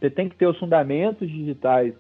você 0.04 0.10
tem 0.10 0.28
que 0.28 0.36
ter 0.36 0.46
os 0.46 0.60
fundamentos 0.60 1.30
digitais 1.30 1.94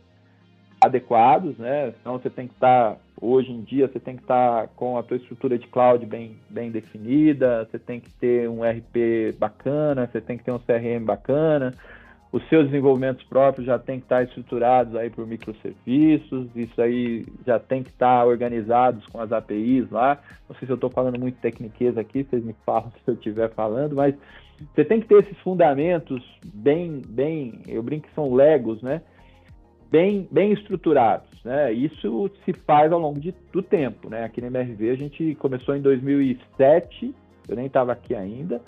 adequados, 0.83 1.57
né? 1.57 1.93
Então 2.01 2.19
você 2.19 2.29
tem 2.29 2.49
que 2.49 2.53
estar, 2.53 2.95
tá, 2.95 2.97
hoje 3.21 3.49
em 3.49 3.61
dia, 3.61 3.87
você 3.87 3.97
tem 3.97 4.17
que 4.17 4.23
estar 4.23 4.63
tá 4.63 4.67
com 4.75 4.97
a 4.97 5.03
tua 5.03 5.15
estrutura 5.15 5.57
de 5.57 5.67
cloud 5.67 6.05
bem, 6.05 6.35
bem 6.49 6.69
definida, 6.69 7.63
você 7.63 7.79
tem 7.79 8.01
que 8.01 8.09
ter 8.09 8.49
um 8.49 8.61
RP 8.61 9.37
bacana, 9.39 10.05
você 10.11 10.19
tem 10.19 10.37
que 10.37 10.43
ter 10.43 10.51
um 10.51 10.59
CRM 10.59 11.05
bacana, 11.05 11.73
os 12.29 12.45
seus 12.49 12.65
desenvolvimentos 12.65 13.23
próprios 13.23 13.65
já 13.65 13.79
tem 13.79 13.99
que 13.99 14.05
estar 14.05 14.17
tá 14.17 14.23
estruturados 14.23 14.97
aí 14.97 15.09
por 15.09 15.25
microserviços, 15.25 16.49
isso 16.53 16.81
aí 16.81 17.25
já 17.47 17.57
tem 17.57 17.83
que 17.83 17.89
estar 17.89 18.25
organizados 18.25 19.05
com 19.05 19.21
as 19.21 19.31
APIs 19.31 19.89
lá. 19.89 20.19
Não 20.49 20.55
sei 20.57 20.65
se 20.65 20.73
eu 20.73 20.75
estou 20.75 20.89
falando 20.89 21.17
muito 21.17 21.39
tecniqueza 21.39 22.01
aqui, 22.01 22.23
vocês 22.23 22.43
me 22.43 22.53
falam 22.65 22.91
se 23.05 23.09
eu 23.09 23.13
estiver 23.13 23.49
falando, 23.51 23.95
mas 23.95 24.13
você 24.73 24.85
tem 24.85 24.99
que 24.99 25.07
ter 25.07 25.19
esses 25.19 25.37
fundamentos 25.39 26.23
bem, 26.45 27.01
bem, 27.07 27.61
eu 27.67 27.81
brinco 27.81 28.07
que 28.07 28.13
são 28.13 28.33
legos, 28.33 28.81
né? 28.81 29.01
Bem, 29.91 30.27
bem 30.31 30.51
estruturados, 30.51 31.29
né? 31.43 31.71
Isso 31.71 32.31
se 32.45 32.53
faz 32.53 32.91
ao 32.91 32.99
longo 32.99 33.19
de, 33.19 33.33
do 33.51 33.61
tempo, 33.61 34.09
né? 34.09 34.23
Aqui 34.23 34.41
na 34.41 34.47
MRV 34.47 34.89
a 34.89 34.95
gente 34.95 35.35
começou 35.35 35.75
em 35.75 35.81
2007, 35.81 37.13
eu 37.47 37.55
nem 37.55 37.67
estava 37.67 37.91
aqui 37.91 38.15
ainda, 38.15 38.61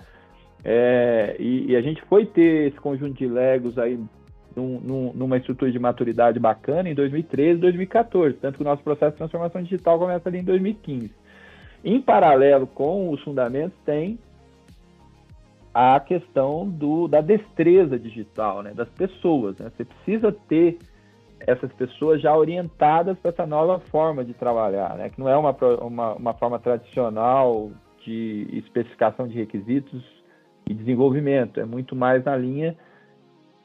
é, 0.64 1.36
e, 1.40 1.72
e, 1.72 1.76
a 1.76 1.82
gente 1.82 2.02
foi 2.10 2.26
ter 2.26 2.70
esse 2.70 2.78
conjunto 2.78 3.14
de 3.14 3.28
legos 3.28 3.78
aí 3.78 4.00
num, 4.56 4.80
num, 4.80 5.14
numa 5.14 5.38
estrutura 5.38 5.72
de 5.72 5.78
maturidade 5.78 6.40
bacana 6.40 6.90
em 6.90 6.96
2013, 6.96 7.60
2014, 7.60 8.38
tanto 8.38 8.56
que 8.56 8.64
o 8.64 8.66
nosso 8.66 8.82
processo 8.82 9.12
de 9.12 9.18
transformação 9.18 9.62
digital 9.62 10.00
começa 10.00 10.28
ali 10.28 10.40
em 10.40 10.44
2015. 10.44 11.12
Em 11.84 12.02
paralelo 12.02 12.66
com 12.66 13.12
os 13.12 13.22
fundamentos, 13.22 13.78
tem 13.86 14.18
a 15.76 16.00
questão 16.00 16.70
do, 16.70 17.06
da 17.06 17.20
destreza 17.20 18.00
digital, 18.00 18.64
né, 18.64 18.74
das 18.74 18.88
pessoas. 18.92 19.58
Né? 19.58 19.70
Você 19.76 19.84
precisa 19.84 20.32
ter 20.32 20.78
essas 21.42 21.70
pessoas 21.74 22.22
já 22.22 22.34
orientadas 22.34 23.20
para 23.20 23.32
essa 23.32 23.46
nova 23.46 23.78
forma 23.92 24.24
de 24.24 24.34
trabalhar, 24.34 24.96
né? 24.96 25.10
que 25.10 25.20
não 25.20 25.28
é 25.28 25.36
uma, 25.36 25.54
uma, 25.82 26.14
uma 26.14 26.34
forma 26.36 26.58
tradicional 26.60 27.72
de 28.06 28.48
especificação 28.54 29.28
de 29.28 29.36
requisitos 29.36 30.02
e 30.66 30.74
desenvolvimento, 30.74 31.60
é 31.60 31.66
muito 31.66 31.94
mais 31.94 32.24
na 32.24 32.38
linha 32.38 32.78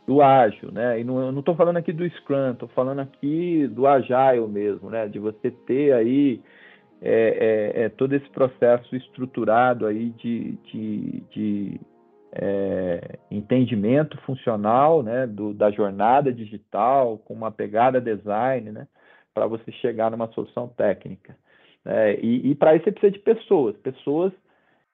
do 0.05 0.21
ágil, 0.21 0.73
né? 0.73 0.99
E 1.01 1.05
não, 1.05 1.39
estou 1.39 1.55
falando 1.55 1.77
aqui 1.77 1.93
do 1.93 2.09
Scrum, 2.11 2.51
estou 2.51 2.69
falando 2.71 2.99
aqui 2.99 3.69
do 3.69 3.87
Agile 3.87 4.49
mesmo, 4.49 4.91
né? 4.91 5.07
De 5.07 5.19
você 5.21 5.51
ter 5.51 5.93
aí 5.93 6.41
é, 7.01 7.73
é, 7.77 7.83
é 7.85 7.89
todo 7.89 8.13
esse 8.15 8.29
processo 8.31 8.95
estruturado 8.97 9.87
aí 9.87 10.11
de, 10.11 10.59
de, 10.65 11.23
de 11.31 11.81
é, 12.33 13.19
entendimento 13.31 14.17
funcional, 14.19 15.03
né? 15.03 15.27
Do, 15.27 15.53
da 15.53 15.71
jornada 15.71 16.33
digital 16.33 17.19
com 17.19 17.35
uma 17.35 17.51
pegada 17.51 18.01
design, 18.01 18.71
né? 18.71 18.87
Para 19.35 19.47
você 19.47 19.71
chegar 19.73 20.11
numa 20.11 20.29
solução 20.29 20.69
técnica. 20.69 21.37
Né? 21.85 22.15
E, 22.21 22.51
e 22.51 22.55
para 22.55 22.75
isso 22.75 22.85
você 22.85 22.93
precisa 22.93 23.13
de 23.13 23.19
pessoas, 23.21 23.77
pessoas 23.79 24.33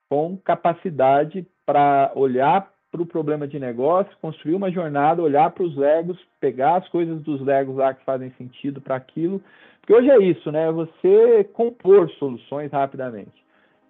com 0.09 0.37
capacidade 0.37 1.47
para 1.65 2.13
olhar 2.15 2.71
para 2.91 3.03
o 3.03 3.07
problema 3.07 3.47
de 3.47 3.59
negócio, 3.59 4.17
construir 4.23 4.55
uma 4.55 4.71
jornada, 4.71 5.23
olhar 5.23 5.51
para 5.51 5.65
os 5.65 5.77
Legos, 5.77 6.19
pegar 6.41 6.77
as 6.77 6.89
coisas 6.89 7.21
dos 7.23 7.41
Legos 7.41 7.77
lá 7.77 7.93
que 7.93 8.05
fazem 8.05 8.31
sentido 8.39 8.81
para 8.81 8.97
aquilo. 8.97 9.43
Porque 9.81 9.93
hoje 9.93 10.11
é 10.11 10.19
isso, 10.19 10.51
né? 10.51 10.71
Você 10.73 11.45
compor 11.53 12.09
soluções 12.13 12.71
rapidamente. 12.73 13.46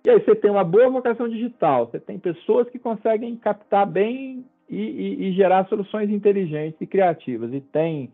E 0.07 0.11
aí 0.11 0.21
você 0.21 0.37
tem 0.37 0.49
uma 0.49 0.63
boa 0.63 0.89
vocação 0.89 1.29
digital, 1.29 1.87
você 1.87 1.99
tem 1.99 2.17
pessoas 2.17 2.71
que 2.71 2.79
conseguem 2.79 3.35
captar 3.35 3.85
bem 3.85 4.47
e, 4.71 4.77
e, 4.77 5.25
e 5.25 5.33
gerar 5.33 5.67
soluções 5.67 6.09
inteligentes 6.11 6.81
e 6.81 6.87
criativas. 6.87 7.53
E 7.53 7.61
tem 7.61 8.13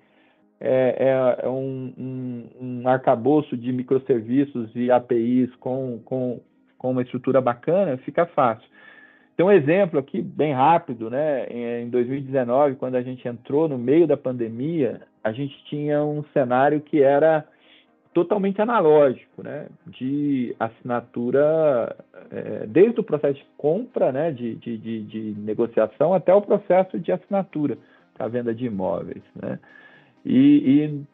é, 0.59 0.97
é, 0.99 1.45
é 1.45 1.49
um, 1.51 1.93
um, 1.99 2.49
um 2.59 2.89
arcabouço 2.89 3.59
de 3.59 3.71
microserviços 3.71 4.71
e 4.75 4.91
APIs 4.91 5.55
com, 5.57 6.01
com, 6.03 6.41
com 6.79 6.93
uma 6.93 7.03
estrutura 7.03 7.43
bacana, 7.43 7.99
fica 7.99 8.25
fácil. 8.25 8.67
Tem 9.37 9.45
um 9.45 9.53
exemplo 9.53 9.99
aqui 9.99 10.23
bem 10.23 10.55
rápido, 10.55 11.11
né? 11.11 11.47
Em 11.83 11.91
2019, 11.91 12.77
quando 12.77 12.95
a 12.95 13.03
gente 13.03 13.29
entrou 13.29 13.69
no 13.69 13.77
meio 13.77 14.07
da 14.07 14.17
pandemia, 14.17 15.03
a 15.23 15.31
gente 15.31 15.63
tinha 15.67 16.03
um 16.03 16.25
cenário 16.33 16.81
que 16.81 17.03
era 17.03 17.45
totalmente 18.13 18.61
analógico, 18.61 19.43
né? 19.43 19.67
De 19.87 20.55
assinatura, 20.59 21.97
é, 22.31 22.67
desde 22.67 23.01
o 23.01 23.05
processo 23.05 23.35
de 23.35 23.47
compra, 23.57 24.13
né? 24.13 24.31
De, 24.31 24.55
de, 24.57 24.77
de, 24.79 25.03
de 25.03 25.21
negociação 25.41 26.15
até 26.15 26.35
o 26.35 26.43
processo 26.43 26.99
de 26.99 27.11
assinatura 27.11 27.79
para 28.15 28.29
venda 28.29 28.55
de 28.55 28.67
imóveis, 28.67 29.23
né? 29.35 29.59
E, 30.25 30.37
e 30.85 31.05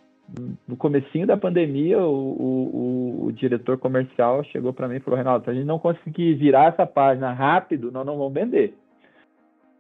no 0.66 0.76
comecinho 0.76 1.26
da 1.26 1.36
pandemia, 1.36 1.98
o, 2.00 2.12
o, 2.12 3.26
o 3.26 3.32
diretor 3.32 3.78
comercial 3.78 4.44
chegou 4.44 4.72
para 4.72 4.86
mim 4.86 4.96
e 4.96 5.00
falou, 5.00 5.16
Reinaldo, 5.16 5.44
se 5.44 5.50
a 5.50 5.54
gente 5.54 5.64
não 5.64 5.78
conseguir 5.78 6.34
virar 6.34 6.66
essa 6.66 6.86
página 6.86 7.32
rápido, 7.32 7.90
nós 7.90 8.04
não 8.04 8.18
vamos 8.18 8.34
vender. 8.34 8.74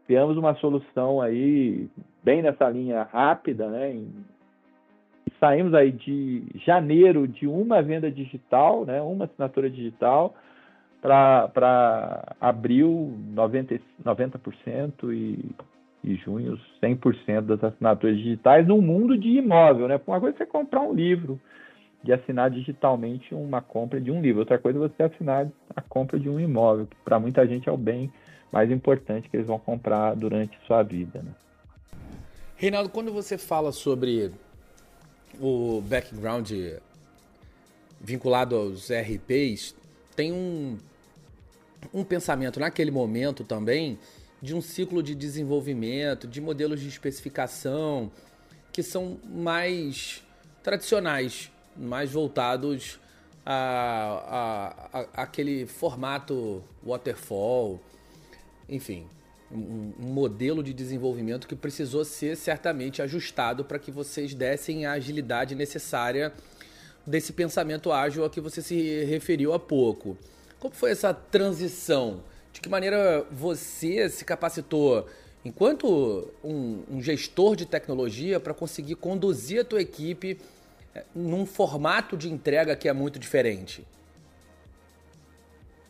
Criamos 0.06 0.38
uma 0.38 0.54
solução 0.54 1.20
aí, 1.20 1.86
bem 2.24 2.40
nessa 2.40 2.68
linha 2.70 3.02
rápida, 3.02 3.68
né? 3.68 3.92
Em, 3.92 4.08
saímos 5.38 5.74
aí 5.74 5.92
de 5.92 6.44
janeiro 6.66 7.26
de 7.26 7.46
uma 7.46 7.82
venda 7.82 8.10
digital, 8.10 8.84
né? 8.84 9.00
Uma 9.00 9.26
assinatura 9.26 9.70
digital, 9.70 10.34
para 11.00 12.36
abril 12.40 13.12
90%, 13.34 13.80
90% 14.04 15.12
e 15.12 15.54
e 16.02 16.14
junho 16.16 16.58
100% 16.82 17.40
das 17.42 17.64
assinaturas 17.64 18.16
digitais 18.16 18.66
no 18.66 18.80
mundo 18.80 19.18
de 19.18 19.28
imóvel, 19.28 19.88
né? 19.88 20.00
Uma 20.06 20.20
coisa 20.20 20.36
é 20.36 20.38
você 20.38 20.46
comprar 20.46 20.80
um 20.80 20.94
livro, 20.94 21.40
de 22.02 22.12
assinar 22.12 22.50
digitalmente 22.50 23.34
uma 23.34 23.60
compra 23.60 24.00
de 24.00 24.10
um 24.10 24.20
livro, 24.20 24.40
outra 24.40 24.58
coisa 24.58 24.78
é 24.78 24.88
você 24.88 25.02
assinar 25.02 25.48
a 25.74 25.80
compra 25.82 26.18
de 26.18 26.28
um 26.28 26.38
imóvel, 26.38 26.86
que 26.86 26.96
para 27.04 27.18
muita 27.18 27.46
gente 27.46 27.68
é 27.68 27.72
o 27.72 27.76
bem 27.76 28.10
mais 28.52 28.70
importante 28.70 29.28
que 29.28 29.36
eles 29.36 29.46
vão 29.46 29.58
comprar 29.58 30.14
durante 30.14 30.56
sua 30.66 30.82
vida, 30.82 31.20
né? 31.20 31.32
Reinaldo, 32.56 32.88
quando 32.88 33.12
você 33.12 33.36
fala 33.36 33.72
sobre 33.72 34.32
o 35.40 35.80
background 35.82 36.50
vinculado 38.00 38.56
aos 38.56 38.90
RPs, 38.90 39.74
tem 40.14 40.32
um, 40.32 40.78
um 41.92 42.04
pensamento 42.04 42.60
naquele 42.60 42.90
momento 42.90 43.44
também 43.44 43.98
de 44.40 44.54
um 44.54 44.60
ciclo 44.60 45.02
de 45.02 45.14
desenvolvimento, 45.14 46.28
de 46.28 46.40
modelos 46.40 46.80
de 46.80 46.88
especificação 46.88 48.10
que 48.72 48.82
são 48.82 49.18
mais 49.24 50.22
tradicionais, 50.62 51.50
mais 51.76 52.12
voltados 52.12 53.00
a, 53.44 54.88
a, 54.92 54.98
a 55.00 55.22
aquele 55.22 55.66
formato 55.66 56.62
waterfall, 56.84 57.80
enfim, 58.68 59.06
um, 59.52 59.92
modelo 59.98 60.62
de 60.62 60.72
desenvolvimento 60.72 61.46
que 61.48 61.56
precisou 61.56 62.04
ser 62.04 62.36
certamente 62.36 63.00
ajustado 63.02 63.64
para 63.64 63.78
que 63.78 63.90
vocês 63.90 64.34
dessem 64.34 64.86
a 64.86 64.92
agilidade 64.92 65.54
necessária 65.54 66.32
desse 67.06 67.32
pensamento 67.32 67.90
ágil 67.90 68.24
a 68.24 68.30
que 68.30 68.40
você 68.40 68.60
se 68.60 69.04
referiu 69.04 69.52
há 69.52 69.58
pouco. 69.58 70.16
Como 70.58 70.74
foi 70.74 70.90
essa 70.90 71.14
transição? 71.14 72.22
de 72.58 72.60
que 72.60 72.68
maneira 72.68 73.24
você 73.30 74.08
se 74.08 74.24
capacitou 74.24 75.06
enquanto 75.44 76.28
um, 76.42 76.82
um 76.90 77.00
gestor 77.00 77.54
de 77.54 77.64
tecnologia 77.64 78.40
para 78.40 78.52
conseguir 78.52 78.96
conduzir 78.96 79.60
a 79.60 79.64
tua 79.64 79.80
equipe 79.80 80.38
eh, 80.92 81.04
num 81.14 81.46
formato 81.46 82.16
de 82.16 82.28
entrega 82.28 82.74
que 82.74 82.88
é 82.88 82.92
muito 82.92 83.16
diferente? 83.16 83.86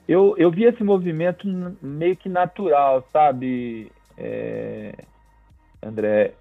Eu, 0.09 0.35
eu 0.39 0.51
vi 0.51 0.65
esse 0.65 0.83
movimento 0.83 1.47
meio 1.83 2.17
que 2.17 2.31
natural, 2.31 3.07
sabe, 3.13 3.93
é, 4.17 4.95
André? 5.83 6.33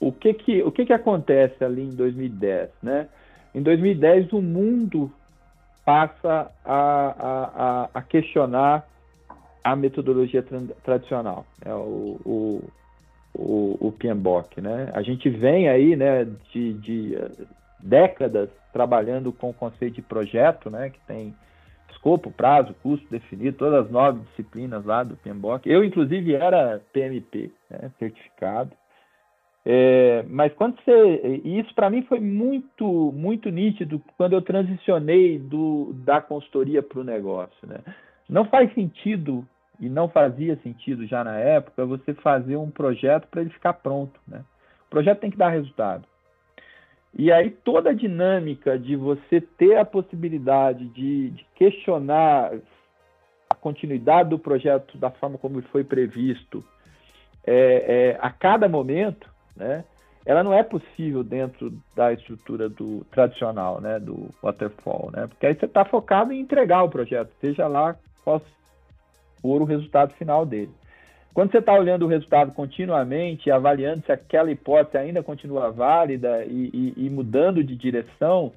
O 0.00 0.10
que 0.10 0.32
que, 0.32 0.62
o 0.62 0.72
que 0.72 0.86
que 0.86 0.92
acontece 0.94 1.62
ali 1.62 1.82
em 1.82 1.94
2010, 1.94 2.70
né? 2.82 3.08
Em 3.54 3.62
2010, 3.62 4.32
o 4.32 4.40
mundo 4.40 5.12
passa 5.84 6.50
a, 6.64 7.84
a, 7.84 7.90
a 7.92 8.02
questionar 8.02 8.88
a 9.62 9.76
metodologia 9.76 10.42
tra 10.42 10.60
tradicional, 10.82 11.44
é 11.64 11.72
o, 11.72 12.18
o, 12.24 12.64
o, 13.34 13.88
o 13.88 13.92
PMBOK, 13.92 14.60
né? 14.60 14.90
A 14.94 15.02
gente 15.02 15.28
vem 15.28 15.68
aí, 15.68 15.94
né, 15.94 16.26
de, 16.50 16.72
de 16.74 17.14
uh, 17.14 17.46
décadas 17.78 18.48
trabalhando 18.72 19.32
com 19.32 19.50
o 19.50 19.54
conceito 19.54 19.96
de 19.96 20.02
projeto, 20.02 20.70
né, 20.70 20.90
que 20.90 20.98
tem 21.06 21.34
escopo, 22.02 22.32
prazo, 22.32 22.74
custo 22.82 23.06
definido, 23.08 23.56
todas 23.56 23.86
as 23.86 23.90
nove 23.90 24.20
disciplinas 24.20 24.84
lá 24.84 25.04
do 25.04 25.16
PMBOK. 25.16 25.70
Eu, 25.70 25.84
inclusive, 25.84 26.34
era 26.34 26.82
PMP, 26.92 27.52
né, 27.70 27.90
certificado. 27.98 28.72
É, 29.64 30.24
mas 30.28 30.52
quando 30.54 30.76
você. 30.82 31.40
E 31.44 31.60
isso 31.60 31.72
para 31.72 31.88
mim 31.88 32.02
foi 32.02 32.18
muito, 32.18 33.12
muito 33.12 33.48
nítido 33.48 34.02
quando 34.16 34.32
eu 34.32 34.42
transicionei 34.42 35.38
do, 35.38 35.92
da 36.04 36.20
consultoria 36.20 36.82
para 36.82 36.98
o 36.98 37.04
negócio. 37.04 37.68
Né? 37.68 37.78
Não 38.28 38.44
faz 38.46 38.74
sentido 38.74 39.46
e 39.78 39.88
não 39.88 40.08
fazia 40.08 40.56
sentido 40.64 41.06
já 41.06 41.22
na 41.22 41.38
época 41.38 41.86
você 41.86 42.12
fazer 42.14 42.56
um 42.56 42.72
projeto 42.72 43.28
para 43.28 43.42
ele 43.42 43.50
ficar 43.50 43.74
pronto, 43.74 44.20
né? 44.26 44.42
O 44.86 44.90
projeto 44.90 45.20
tem 45.20 45.30
que 45.30 45.38
dar 45.38 45.48
resultado. 45.48 46.04
E 47.14 47.30
aí 47.30 47.50
toda 47.50 47.90
a 47.90 47.94
dinâmica 47.94 48.78
de 48.78 48.96
você 48.96 49.40
ter 49.40 49.76
a 49.76 49.84
possibilidade 49.84 50.86
de, 50.88 51.30
de 51.30 51.46
questionar 51.54 52.52
a 53.50 53.54
continuidade 53.54 54.30
do 54.30 54.38
projeto 54.38 54.96
da 54.96 55.10
forma 55.10 55.36
como 55.36 55.60
foi 55.62 55.84
previsto 55.84 56.64
é, 57.44 58.14
é, 58.14 58.18
a 58.20 58.30
cada 58.30 58.68
momento, 58.68 59.28
né? 59.54 59.84
Ela 60.24 60.44
não 60.44 60.54
é 60.54 60.62
possível 60.62 61.24
dentro 61.24 61.72
da 61.96 62.12
estrutura 62.12 62.68
do 62.68 63.04
tradicional, 63.10 63.80
né? 63.80 63.98
Do 63.98 64.30
waterfall, 64.40 65.10
né? 65.12 65.26
Porque 65.26 65.46
aí 65.46 65.54
você 65.54 65.66
está 65.66 65.84
focado 65.84 66.32
em 66.32 66.40
entregar 66.40 66.82
o 66.84 66.88
projeto, 66.88 67.32
seja 67.40 67.66
lá 67.66 67.96
qual 68.24 68.40
for 69.40 69.60
o 69.60 69.64
resultado 69.64 70.14
final 70.14 70.46
dele. 70.46 70.72
Quando 71.34 71.50
você 71.50 71.58
está 71.58 71.72
olhando 71.72 72.04
o 72.04 72.08
resultado 72.08 72.52
continuamente, 72.52 73.50
avaliando 73.50 74.04
se 74.04 74.12
aquela 74.12 74.50
hipótese 74.50 74.98
ainda 74.98 75.22
continua 75.22 75.70
válida 75.70 76.44
e, 76.44 76.92
e, 76.96 77.06
e 77.06 77.10
mudando 77.10 77.64
de 77.64 77.74
direção, 77.74 78.52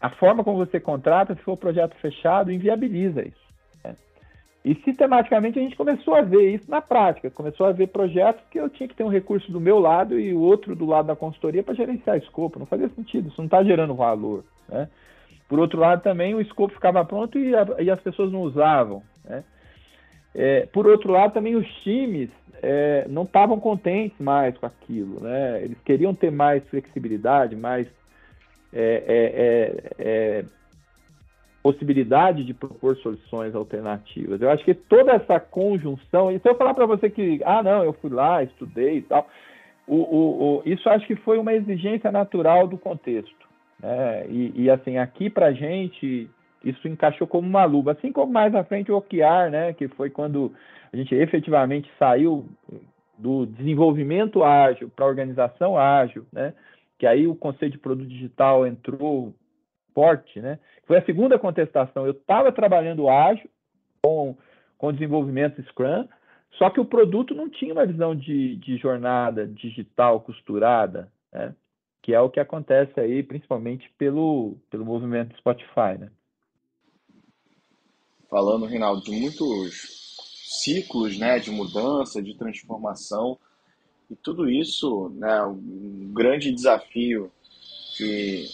a 0.00 0.10
forma 0.10 0.42
como 0.42 0.58
você 0.58 0.80
contrata, 0.80 1.34
se 1.34 1.42
for 1.42 1.56
projeto 1.56 1.94
fechado, 1.96 2.50
inviabiliza 2.50 3.22
isso. 3.22 3.48
Né? 3.84 3.94
E 4.64 4.74
sistematicamente 4.76 5.60
a 5.60 5.62
gente 5.62 5.76
começou 5.76 6.16
a 6.16 6.22
ver 6.22 6.54
isso 6.54 6.68
na 6.68 6.80
prática. 6.80 7.30
Começou 7.30 7.66
a 7.66 7.72
ver 7.72 7.86
projetos 7.86 8.42
que 8.50 8.58
eu 8.58 8.68
tinha 8.68 8.88
que 8.88 8.96
ter 8.96 9.04
um 9.04 9.08
recurso 9.08 9.50
do 9.52 9.60
meu 9.60 9.78
lado 9.78 10.18
e 10.18 10.34
o 10.34 10.40
outro 10.40 10.74
do 10.74 10.86
lado 10.86 11.06
da 11.06 11.16
consultoria 11.16 11.62
para 11.62 11.74
gerenciar 11.74 12.16
escopo. 12.16 12.58
Não 12.58 12.66
fazia 12.66 12.88
sentido, 12.88 13.28
isso 13.28 13.38
não 13.38 13.46
está 13.46 13.62
gerando 13.62 13.94
valor. 13.94 14.44
Né? 14.68 14.88
Por 15.48 15.60
outro 15.60 15.78
lado, 15.78 16.02
também 16.02 16.34
o 16.34 16.40
escopo 16.40 16.74
ficava 16.74 17.04
pronto 17.04 17.38
e, 17.38 17.54
a, 17.54 17.66
e 17.78 17.90
as 17.90 18.00
pessoas 18.00 18.32
não 18.32 18.42
usavam. 18.42 19.02
Né? 19.24 19.44
É, 20.40 20.66
por 20.66 20.86
outro 20.86 21.10
lado, 21.10 21.32
também 21.34 21.56
os 21.56 21.66
times 21.82 22.30
é, 22.62 23.04
não 23.08 23.24
estavam 23.24 23.58
contentes 23.58 24.16
mais 24.20 24.56
com 24.56 24.66
aquilo, 24.66 25.20
né? 25.20 25.64
Eles 25.64 25.76
queriam 25.84 26.14
ter 26.14 26.30
mais 26.30 26.62
flexibilidade, 26.68 27.56
mais 27.56 27.88
é, 28.72 29.02
é, 29.98 30.04
é, 30.04 30.38
é 30.38 30.44
possibilidade 31.60 32.44
de 32.44 32.54
propor 32.54 32.96
soluções 32.98 33.52
alternativas. 33.52 34.40
Eu 34.40 34.48
acho 34.48 34.64
que 34.64 34.74
toda 34.74 35.10
essa 35.10 35.40
conjunção, 35.40 36.30
e 36.30 36.38
se 36.38 36.48
eu 36.48 36.54
falar 36.54 36.72
para 36.72 36.86
você 36.86 37.10
que, 37.10 37.40
ah, 37.44 37.60
não, 37.60 37.82
eu 37.82 37.92
fui 37.94 38.10
lá, 38.10 38.40
estudei 38.40 38.98
e 38.98 39.02
tal, 39.02 39.28
o, 39.88 39.96
o, 39.96 40.58
o, 40.58 40.62
isso 40.64 40.88
acho 40.88 41.04
que 41.04 41.16
foi 41.16 41.36
uma 41.36 41.52
exigência 41.52 42.12
natural 42.12 42.68
do 42.68 42.78
contexto. 42.78 43.48
Né? 43.80 44.26
E, 44.28 44.52
e 44.54 44.70
assim, 44.70 44.98
aqui 44.98 45.28
para 45.28 45.46
a 45.46 45.52
gente, 45.52 46.30
isso 46.62 46.88
encaixou 46.88 47.26
como 47.26 47.46
uma 47.46 47.64
luva, 47.64 47.92
assim 47.92 48.12
como 48.12 48.32
mais 48.32 48.54
à 48.54 48.64
frente 48.64 48.90
o 48.90 48.96
OKR, 48.96 49.50
né, 49.50 49.72
que 49.72 49.88
foi 49.88 50.10
quando 50.10 50.52
a 50.92 50.96
gente 50.96 51.14
efetivamente 51.14 51.90
saiu 51.98 52.48
do 53.16 53.46
desenvolvimento 53.46 54.42
ágil 54.42 54.90
para 54.94 55.06
organização 55.06 55.78
ágil, 55.78 56.26
né, 56.32 56.54
que 56.98 57.06
aí 57.06 57.26
o 57.26 57.34
conceito 57.34 57.72
de 57.72 57.78
produto 57.78 58.08
digital 58.08 58.66
entrou 58.66 59.34
forte, 59.94 60.40
né, 60.40 60.58
foi 60.86 60.98
a 60.98 61.04
segunda 61.04 61.38
contestação, 61.38 62.06
eu 62.06 62.12
estava 62.12 62.50
trabalhando 62.52 63.08
ágil 63.08 63.48
com, 64.02 64.36
com 64.76 64.92
desenvolvimento 64.92 65.62
Scrum, 65.62 66.08
só 66.52 66.70
que 66.70 66.80
o 66.80 66.84
produto 66.84 67.34
não 67.34 67.48
tinha 67.48 67.72
uma 67.72 67.86
visão 67.86 68.16
de, 68.16 68.56
de 68.56 68.76
jornada 68.78 69.46
digital 69.46 70.20
costurada, 70.20 71.10
né, 71.32 71.54
que 72.02 72.14
é 72.14 72.20
o 72.20 72.30
que 72.30 72.40
acontece 72.40 72.98
aí, 72.98 73.22
principalmente 73.22 73.90
pelo, 73.98 74.56
pelo 74.70 74.84
movimento 74.84 75.36
Spotify, 75.36 75.98
né 75.98 76.08
falando, 78.28 78.66
Reinaldo, 78.66 79.02
de 79.02 79.12
muitos 79.12 79.98
ciclos 80.62 81.18
né, 81.18 81.38
de 81.38 81.50
mudança, 81.50 82.22
de 82.22 82.34
transformação, 82.34 83.38
e 84.10 84.16
tudo 84.16 84.48
isso, 84.48 85.10
né, 85.16 85.42
um 85.44 86.10
grande 86.14 86.50
desafio 86.50 87.30
que, 87.96 88.48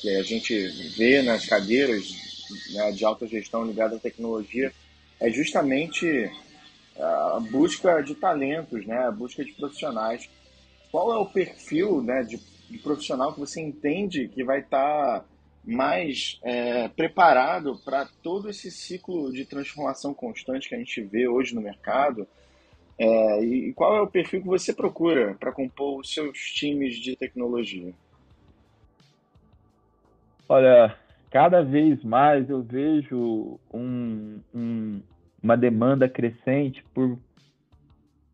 que 0.00 0.16
a 0.16 0.22
gente 0.22 0.68
vê 0.96 1.20
nas 1.22 1.44
cadeiras 1.44 2.14
né, 2.72 2.92
de 2.92 3.04
alta 3.04 3.26
gestão 3.26 3.64
ligada 3.64 3.96
à 3.96 3.98
tecnologia 3.98 4.72
é 5.20 5.30
justamente 5.30 6.30
a 6.98 7.40
busca 7.50 8.00
de 8.02 8.14
talentos, 8.14 8.86
né, 8.86 8.98
a 9.06 9.10
busca 9.10 9.44
de 9.44 9.52
profissionais. 9.52 10.28
Qual 10.90 11.12
é 11.12 11.16
o 11.18 11.26
perfil 11.26 12.02
né, 12.02 12.22
de, 12.22 12.40
de 12.70 12.78
profissional 12.78 13.34
que 13.34 13.40
você 13.40 13.60
entende 13.60 14.28
que 14.28 14.42
vai 14.42 14.60
estar 14.60 15.20
tá 15.20 15.24
mais 15.66 16.38
é, 16.44 16.88
preparado 16.88 17.76
para 17.84 18.06
todo 18.22 18.48
esse 18.48 18.70
ciclo 18.70 19.32
de 19.32 19.44
transformação 19.44 20.14
constante 20.14 20.68
que 20.68 20.74
a 20.74 20.78
gente 20.78 21.00
vê 21.02 21.26
hoje 21.26 21.54
no 21.54 21.60
mercado? 21.60 22.26
É, 22.98 23.44
e 23.44 23.72
qual 23.74 23.96
é 23.96 24.00
o 24.00 24.06
perfil 24.06 24.40
que 24.40 24.46
você 24.46 24.72
procura 24.72 25.34
para 25.34 25.52
compor 25.52 26.00
os 26.00 26.14
seus 26.14 26.38
times 26.38 26.96
de 26.96 27.16
tecnologia? 27.16 27.92
Olha, 30.48 30.96
cada 31.30 31.62
vez 31.62 32.02
mais 32.04 32.48
eu 32.48 32.62
vejo 32.62 33.58
um, 33.74 34.40
um, 34.54 35.02
uma 35.42 35.56
demanda 35.56 36.08
crescente 36.08 36.82
por, 36.94 37.18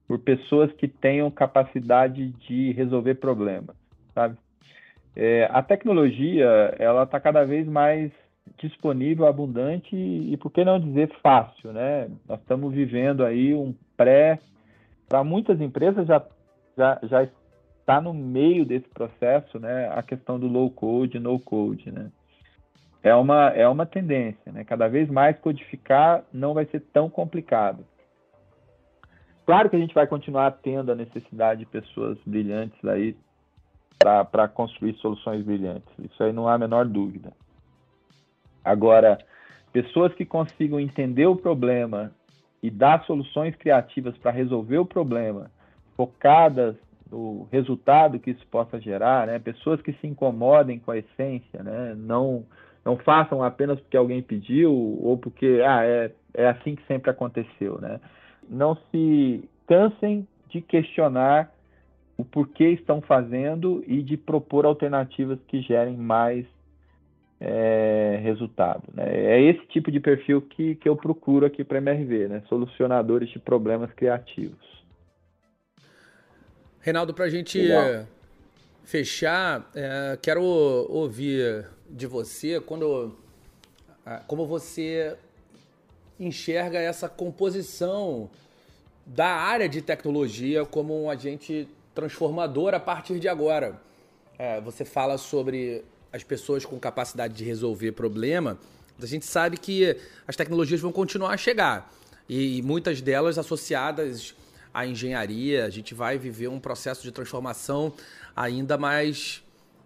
por 0.06 0.18
pessoas 0.18 0.70
que 0.72 0.86
tenham 0.86 1.30
capacidade 1.30 2.28
de 2.46 2.72
resolver 2.72 3.14
problemas, 3.14 3.74
sabe? 4.14 4.36
É, 5.14 5.48
a 5.50 5.62
tecnologia 5.62 6.74
ela 6.78 7.02
está 7.02 7.20
cada 7.20 7.44
vez 7.44 7.66
mais 7.66 8.10
disponível, 8.58 9.26
abundante 9.26 9.94
e, 9.94 10.36
por 10.36 10.50
que 10.50 10.64
não 10.64 10.80
dizer 10.80 11.10
fácil, 11.22 11.72
né? 11.72 12.08
Nós 12.28 12.40
estamos 12.40 12.72
vivendo 12.72 13.24
aí 13.24 13.54
um 13.54 13.74
pré, 13.96 14.38
para 15.08 15.22
muitas 15.22 15.60
empresas 15.60 16.06
já, 16.06 16.24
já, 16.76 16.98
já 17.02 17.28
está 17.80 18.00
no 18.00 18.14
meio 18.14 18.64
desse 18.64 18.88
processo, 18.88 19.58
né? 19.58 19.90
A 19.94 20.02
questão 20.02 20.38
do 20.38 20.48
low 20.48 20.70
code, 20.70 21.18
no 21.18 21.38
code, 21.38 21.90
né? 21.90 22.10
É 23.02 23.14
uma, 23.14 23.48
é 23.50 23.66
uma 23.66 23.84
tendência, 23.84 24.52
né? 24.52 24.64
Cada 24.64 24.88
vez 24.88 25.08
mais 25.10 25.38
codificar 25.38 26.24
não 26.32 26.54
vai 26.54 26.64
ser 26.66 26.80
tão 26.92 27.10
complicado. 27.10 27.84
Claro 29.44 29.68
que 29.68 29.76
a 29.76 29.78
gente 29.78 29.94
vai 29.94 30.06
continuar 30.06 30.52
tendo 30.62 30.92
a 30.92 30.94
necessidade 30.94 31.60
de 31.60 31.66
pessoas 31.66 32.16
brilhantes 32.24 32.82
aí 32.84 33.16
para 33.98 34.48
construir 34.48 34.94
soluções 34.96 35.44
brilhantes. 35.44 35.92
Isso 35.98 36.22
aí 36.22 36.32
não 36.32 36.48
há 36.48 36.54
a 36.54 36.58
menor 36.58 36.86
dúvida. 36.86 37.32
Agora, 38.64 39.18
pessoas 39.72 40.12
que 40.14 40.24
consigam 40.24 40.78
entender 40.78 41.26
o 41.26 41.36
problema 41.36 42.12
e 42.62 42.70
dar 42.70 43.04
soluções 43.04 43.56
criativas 43.56 44.16
para 44.18 44.30
resolver 44.30 44.78
o 44.78 44.86
problema, 44.86 45.50
focadas 45.96 46.76
no 47.10 47.46
resultado 47.50 48.18
que 48.18 48.30
isso 48.30 48.46
possa 48.46 48.80
gerar, 48.80 49.26
né? 49.26 49.38
pessoas 49.38 49.82
que 49.82 49.92
se 49.94 50.06
incomodem 50.06 50.78
com 50.78 50.92
a 50.92 50.98
essência, 50.98 51.62
né? 51.62 51.94
não, 51.96 52.44
não 52.84 52.96
façam 52.96 53.42
apenas 53.42 53.78
porque 53.80 53.96
alguém 53.96 54.22
pediu 54.22 54.72
ou 54.72 55.18
porque 55.18 55.60
ah, 55.66 55.84
é, 55.84 56.12
é 56.34 56.48
assim 56.48 56.74
que 56.74 56.86
sempre 56.86 57.10
aconteceu. 57.10 57.78
Né? 57.80 58.00
Não 58.48 58.76
se 58.90 59.48
cansem 59.66 60.26
de 60.48 60.60
questionar 60.60 61.52
o 62.22 62.24
porquê 62.24 62.68
estão 62.68 63.00
fazendo 63.00 63.82
e 63.84 64.00
de 64.00 64.16
propor 64.16 64.64
alternativas 64.64 65.40
que 65.48 65.60
gerem 65.60 65.96
mais 65.96 66.46
é, 67.40 68.20
resultado. 68.22 68.84
Né? 68.94 69.04
É 69.08 69.42
esse 69.42 69.66
tipo 69.66 69.90
de 69.90 69.98
perfil 69.98 70.40
que, 70.40 70.76
que 70.76 70.88
eu 70.88 70.94
procuro 70.94 71.44
aqui 71.44 71.64
para 71.64 71.78
a 71.78 71.82
MRV, 71.82 72.28
né? 72.28 72.42
solucionadores 72.48 73.28
de 73.30 73.40
problemas 73.40 73.92
criativos. 73.92 74.84
Reinaldo, 76.80 77.12
para 77.12 77.24
a 77.24 77.28
gente 77.28 77.58
Legal. 77.58 78.06
fechar, 78.84 79.68
é, 79.74 80.16
quero 80.22 80.42
ouvir 80.42 81.66
de 81.90 82.06
você 82.06 82.60
quando, 82.60 83.16
como 84.28 84.46
você 84.46 85.16
enxerga 86.20 86.78
essa 86.78 87.08
composição 87.08 88.30
da 89.04 89.26
área 89.26 89.68
de 89.68 89.82
tecnologia 89.82 90.64
como 90.64 91.04
um 91.04 91.10
agente 91.10 91.68
transformador 91.94 92.74
a 92.74 92.80
partir 92.80 93.18
de 93.18 93.28
agora. 93.28 93.80
É, 94.38 94.60
você 94.60 94.84
fala 94.84 95.18
sobre 95.18 95.84
as 96.12 96.22
pessoas 96.22 96.64
com 96.64 96.78
capacidade 96.78 97.34
de 97.34 97.44
resolver 97.44 97.92
problema. 97.92 98.58
A 99.00 99.06
gente 99.06 99.24
sabe 99.24 99.56
que 99.56 99.96
as 100.26 100.36
tecnologias 100.36 100.80
vão 100.80 100.92
continuar 100.92 101.32
a 101.32 101.36
chegar 101.36 101.92
e 102.28 102.62
muitas 102.62 103.00
delas 103.00 103.38
associadas 103.38 104.34
à 104.72 104.86
engenharia. 104.86 105.64
A 105.64 105.70
gente 105.70 105.94
vai 105.94 106.18
viver 106.18 106.48
um 106.48 106.60
processo 106.60 107.02
de 107.02 107.10
transformação 107.10 107.92
ainda 108.34 108.76
mais 108.78 109.42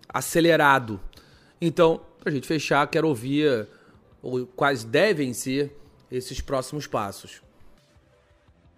acelerado. 0.08 1.00
Então, 1.60 2.00
para 2.20 2.30
a 2.30 2.34
gente 2.34 2.46
fechar, 2.46 2.86
quero 2.88 3.08
ouvir 3.08 3.66
quais 4.54 4.84
devem 4.84 5.32
ser 5.32 5.76
esses 6.10 6.40
próximos 6.40 6.86
passos. 6.86 7.42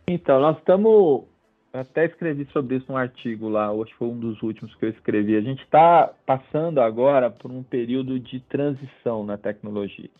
Então, 0.06 0.40
nós 0.40 0.56
estamos 0.58 1.24
até 1.72 2.06
escrevi 2.06 2.46
sobre 2.52 2.76
isso 2.76 2.86
num 2.90 2.96
artigo 2.96 3.48
lá, 3.48 3.70
acho 3.70 3.86
que 3.86 3.96
foi 3.96 4.08
um 4.08 4.18
dos 4.18 4.42
últimos 4.42 4.74
que 4.76 4.84
eu 4.84 4.90
escrevi. 4.90 5.36
A 5.36 5.40
gente 5.40 5.62
está 5.62 6.10
passando 6.26 6.80
agora 6.80 7.30
por 7.30 7.50
um 7.50 7.62
período 7.62 8.18
de 8.18 8.40
transição 8.40 9.24
na 9.24 9.36
tecnologia. 9.36 10.10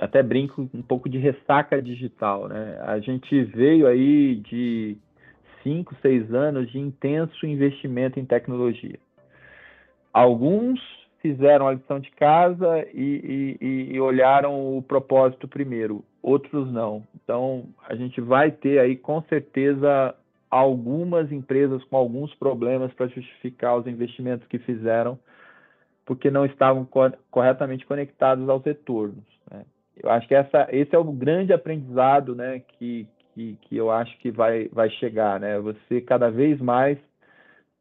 Até 0.00 0.22
brinco 0.22 0.68
um 0.72 0.82
pouco 0.82 1.08
de 1.08 1.18
ressaca 1.18 1.82
digital, 1.82 2.48
né? 2.48 2.78
A 2.82 2.98
gente 3.00 3.42
veio 3.44 3.86
aí 3.86 4.36
de 4.36 4.96
cinco, 5.62 5.94
seis 6.00 6.32
anos 6.32 6.70
de 6.70 6.78
intenso 6.78 7.46
investimento 7.46 8.18
em 8.18 8.24
tecnologia. 8.24 8.98
Alguns 10.12 10.80
fizeram 11.20 11.66
a 11.66 11.72
lição 11.72 11.98
de 11.98 12.10
casa 12.12 12.86
e, 12.94 13.56
e, 13.60 13.94
e 13.94 14.00
olharam 14.00 14.76
o 14.76 14.82
propósito 14.82 15.48
primeiro, 15.48 16.04
outros 16.22 16.72
não. 16.72 17.02
Então, 17.22 17.64
a 17.88 17.94
gente 17.96 18.20
vai 18.20 18.50
ter 18.52 18.78
aí 18.78 18.96
com 18.96 19.20
certeza 19.22 20.14
algumas 20.50 21.30
empresas 21.30 21.82
com 21.84 21.96
alguns 21.96 22.34
problemas 22.34 22.92
para 22.94 23.08
justificar 23.08 23.76
os 23.76 23.86
investimentos 23.86 24.46
que 24.48 24.58
fizeram, 24.58 25.18
porque 26.06 26.30
não 26.30 26.46
estavam 26.46 26.84
co 26.84 27.10
corretamente 27.30 27.86
conectados 27.86 28.48
aos 28.48 28.64
retornos. 28.64 29.24
Né? 29.50 29.64
Eu 30.02 30.10
acho 30.10 30.26
que 30.26 30.34
essa, 30.34 30.68
esse 30.70 30.94
é 30.94 30.98
o 30.98 31.04
grande 31.04 31.52
aprendizado 31.52 32.34
né, 32.34 32.60
que, 32.60 33.06
que, 33.34 33.58
que 33.62 33.76
eu 33.76 33.90
acho 33.90 34.16
que 34.18 34.30
vai, 34.30 34.68
vai 34.68 34.88
chegar, 34.90 35.38
né? 35.40 35.58
Você 35.58 36.00
cada 36.00 36.30
vez 36.30 36.60
mais 36.60 36.98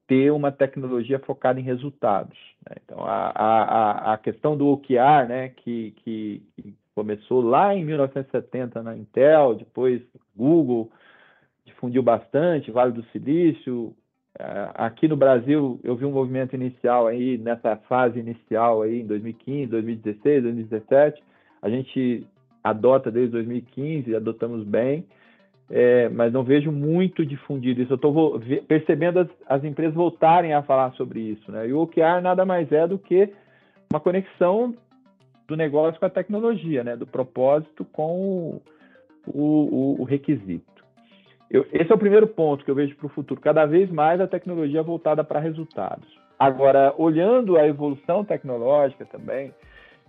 ter 0.07 0.31
uma 0.31 0.51
tecnologia 0.51 1.19
focada 1.19 1.59
em 1.59 1.63
resultados. 1.63 2.37
Né? 2.67 2.77
Então, 2.83 3.03
a, 3.03 3.31
a, 3.35 4.13
a 4.13 4.17
questão 4.17 4.57
do 4.57 4.67
OKR, 4.67 5.27
né, 5.27 5.49
que, 5.49 5.91
que, 6.03 6.41
que, 6.55 6.73
começou 6.95 7.41
lá 7.41 7.75
em 7.75 7.85
1970 7.85 8.81
na 8.81 8.97
Intel, 8.97 9.55
depois 9.55 10.01
Google 10.35 10.89
difundiu 11.67 12.01
bastante, 12.01 12.71
Vale 12.71 12.91
do 12.91 13.03
Silício. 13.11 13.93
É, 14.37 14.69
aqui 14.75 15.07
no 15.07 15.15
Brasil, 15.15 15.79
eu 15.83 15.95
vi 15.95 16.05
um 16.05 16.11
movimento 16.11 16.55
inicial 16.55 17.07
aí, 17.07 17.37
nessa 17.37 17.75
fase 17.87 18.19
inicial 18.19 18.81
aí, 18.81 19.01
em 19.01 19.05
2015, 19.05 19.67
2016, 19.67 20.43
2017. 20.43 21.23
A 21.61 21.69
gente 21.69 22.25
adota 22.63 23.11
desde 23.11 23.31
2015, 23.31 24.15
adotamos 24.15 24.63
bem 24.63 25.05
é, 25.69 26.07
mas 26.09 26.31
não 26.31 26.43
vejo 26.43 26.71
muito 26.71 27.25
difundido 27.25 27.81
isso. 27.81 27.91
Eu 27.91 27.95
estou 27.95 28.39
percebendo 28.67 29.19
as, 29.19 29.27
as, 29.47 29.63
empresas 29.63 29.93
voltarem 29.93 30.53
a 30.53 30.63
falar 30.63 30.93
sobre 30.93 31.19
isso. 31.19 31.51
Né? 31.51 31.67
E 31.67 31.73
o 31.73 31.81
OKR 31.81 32.21
nada 32.21 32.45
mais 32.45 32.71
é 32.71 32.87
do 32.87 32.97
que 32.97 33.33
uma 33.91 33.99
conexão 33.99 34.73
do 35.47 35.55
negócio 35.55 35.99
com 35.99 36.05
a 36.05 36.09
tecnologia, 36.09 36.83
né? 36.83 36.95
do 36.95 37.05
propósito 37.05 37.83
com 37.85 38.61
o, 39.27 39.33
o, 39.33 40.01
o 40.01 40.03
requisito. 40.03 40.76
Eu, 41.49 41.65
esse 41.71 41.91
é 41.91 41.95
o 41.95 41.99
primeiro 41.99 42.27
ponto 42.27 42.63
que 42.63 42.71
eu 42.71 42.75
vejo 42.75 42.95
para 42.95 43.07
o 43.07 43.09
futuro. 43.09 43.39
Cada 43.39 43.65
vez 43.65 43.89
mais 43.89 44.19
a 44.19 44.27
tecnologia 44.27 44.83
voltada 44.83 45.23
para 45.23 45.39
resultados. 45.39 46.07
Agora, 46.37 46.93
olhando 46.97 47.57
a 47.57 47.65
evolução 47.65 48.23
tecnológica 48.23 49.05
também, 49.05 49.53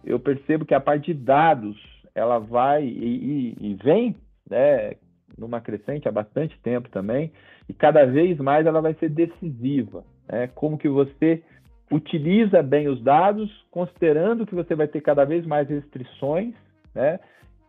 eu 0.04 0.18
percebo 0.18 0.64
que 0.64 0.74
a 0.74 0.80
parte 0.80 1.12
de 1.12 1.14
dados 1.14 1.76
ela 2.14 2.38
vai 2.38 2.84
e, 2.84 3.54
e, 3.60 3.70
e 3.70 3.74
vem 3.74 4.16
né, 4.50 4.92
numa 5.38 5.60
crescente 5.60 6.08
há 6.08 6.12
bastante 6.12 6.58
tempo 6.60 6.88
também, 6.88 7.32
e 7.68 7.72
cada 7.72 8.04
vez 8.04 8.38
mais 8.38 8.66
ela 8.66 8.80
vai 8.80 8.94
ser 8.94 9.08
decisiva. 9.08 10.04
Né? 10.30 10.48
Como 10.54 10.76
que 10.76 10.88
você 10.88 11.42
utiliza 11.90 12.62
bem 12.62 12.88
os 12.88 13.02
dados, 13.02 13.50
considerando 13.70 14.46
que 14.46 14.54
você 14.54 14.74
vai 14.74 14.88
ter 14.88 15.00
cada 15.00 15.24
vez 15.24 15.46
mais 15.46 15.68
restrições, 15.68 16.54
né? 16.94 17.18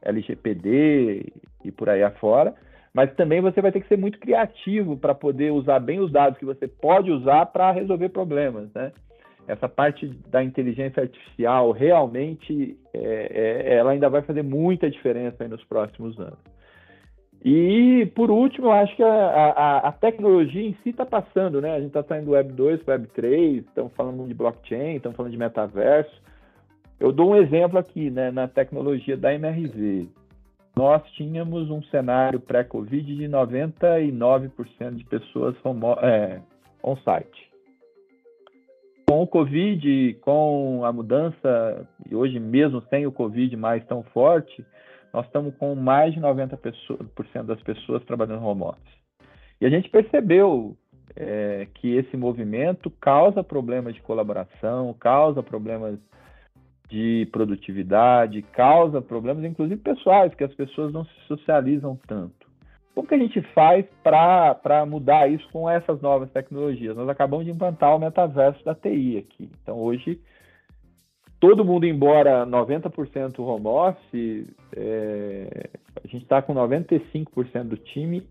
LGPD 0.02 1.32
e 1.64 1.72
por 1.72 1.90
aí 1.90 2.04
afora, 2.04 2.56
mas 2.94 3.14
também 3.16 3.42
você 3.42 3.62
vai 3.62 3.72
ter 3.72 3.82
que 3.82 3.88
ser 3.88 3.98
muito 3.98 4.20
criativo 4.20 4.98
para 4.98 5.14
poder 5.14 5.52
usar 5.52 5.80
bem 5.80 6.00
os 6.00 6.12
dados 6.12 6.40
que 6.40 6.46
você 6.46 6.68
pode 6.68 7.12
usar 7.12 7.46
para 7.48 7.72
resolver 7.72 8.10
problemas, 8.10 8.72
né? 8.74 8.92
Essa 9.48 9.68
parte 9.68 10.08
da 10.28 10.44
inteligência 10.44 11.02
artificial 11.02 11.72
realmente 11.72 12.78
é, 12.94 13.00
é, 13.00 13.76
ela 13.78 13.92
ainda 13.92 14.10
vai 14.10 14.22
fazer 14.22 14.44
muita 14.44 14.90
diferença 14.90 15.48
nos 15.48 15.64
próximos 15.64 16.20
anos. 16.20 16.38
E, 17.44 18.12
por 18.16 18.30
último, 18.30 18.68
eu 18.68 18.72
acho 18.72 18.96
que 18.96 19.04
a, 19.04 19.08
a, 19.08 19.78
a 19.88 19.92
tecnologia 19.94 20.62
em 20.62 20.78
si 20.84 20.90
está 20.90 21.06
passando, 21.06 21.62
né? 21.62 21.74
A 21.74 21.80
gente 21.80 21.88
está 21.88 22.04
saindo 22.04 22.26
do 22.26 22.32
Web 22.32 22.52
2 22.52 22.84
para 22.84 22.96
Web 22.96 23.08
3, 23.08 23.66
estamos 23.66 23.94
falando 23.94 24.28
de 24.28 24.34
blockchain, 24.34 24.98
estamos 24.98 25.16
falando 25.16 25.32
de 25.32 25.38
metaverso. 25.38 26.22
Eu 27.00 27.14
dou 27.14 27.32
um 27.32 27.36
exemplo 27.38 27.80
aqui, 27.80 28.12
né? 28.12 28.30
Na 28.30 28.48
tecnologia 28.48 29.16
da 29.16 29.34
MRV. 29.34 30.10
Nós 30.80 31.04
tínhamos 31.12 31.70
um 31.70 31.84
cenário 31.92 32.40
pré-Covid 32.40 33.14
de 33.14 33.28
99% 33.28 34.96
de 34.96 35.04
pessoas 35.04 35.54
é, 36.02 36.40
on-site. 36.82 37.52
Com 39.06 39.24
o 39.24 39.28
Covid, 39.28 40.14
com 40.22 40.86
a 40.86 40.94
mudança, 40.94 41.86
e 42.10 42.16
hoje 42.16 42.40
mesmo 42.40 42.82
sem 42.84 43.06
o 43.06 43.12
Covid 43.12 43.58
mais 43.58 43.86
tão 43.88 44.04
forte, 44.04 44.66
nós 45.14 45.26
estamos 45.26 45.54
com 45.58 45.76
mais 45.76 46.14
de 46.14 46.22
90% 46.22 47.44
das 47.44 47.62
pessoas 47.62 48.02
trabalhando 48.06 48.46
home 48.46 48.64
office. 48.64 49.00
E 49.60 49.66
a 49.66 49.70
gente 49.70 49.90
percebeu 49.90 50.78
é, 51.14 51.68
que 51.74 51.94
esse 51.94 52.16
movimento 52.16 52.90
causa 53.02 53.44
problemas 53.44 53.96
de 53.96 54.02
colaboração, 54.02 54.96
causa 54.98 55.44
problemas 55.44 56.00
de 56.90 57.28
produtividade, 57.32 58.42
causa 58.42 59.02
problemas, 59.02 59.44
inclusive 59.44 59.80
pessoais, 59.80 60.34
que 60.34 60.44
as 60.44 60.54
pessoas 60.54 60.92
não 60.92 61.06
se 61.06 61.14
socializam 61.28 61.98
tanto. 62.08 62.50
Como 62.96 63.08
que 63.08 63.14
a 63.14 63.20
gente 63.20 63.42
faz 63.54 63.86
para 64.04 64.86
mudar 64.86 65.32
isso 65.32 65.48
com 65.54 65.70
essas 65.70 66.02
novas 66.02 66.30
tecnologias? 66.32 66.98
Nós 66.98 67.08
acabamos 67.08 67.46
de 67.46 67.52
implantar 67.52 67.96
o 67.96 68.00
metaverso 68.00 68.64
da 68.66 68.74
TI 68.76 69.18
aqui. 69.20 69.50
Então, 69.62 69.80
hoje, 69.80 70.20
todo 71.40 71.64
mundo 71.64 71.86
embora 71.86 72.46
90% 72.46 73.40
home 73.40 73.68
office, 73.68 74.48
é, 74.76 75.70
a 76.04 76.08
gente 76.08 76.24
está 76.24 76.42
com 76.42 76.54
95% 76.54 77.64
do 77.64 77.78
time 77.78 78.28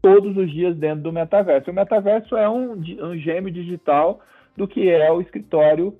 todos 0.00 0.36
os 0.36 0.50
dias 0.50 0.76
dentro 0.76 1.02
do 1.02 1.12
metaverso. 1.12 1.70
O 1.70 1.74
metaverso 1.74 2.36
é 2.36 2.48
um, 2.48 2.72
um 2.74 3.16
gêmeo 3.18 3.52
digital 3.52 4.20
do 4.56 4.66
que 4.66 4.88
é 4.88 5.10
o 5.10 5.20
escritório 5.20 5.92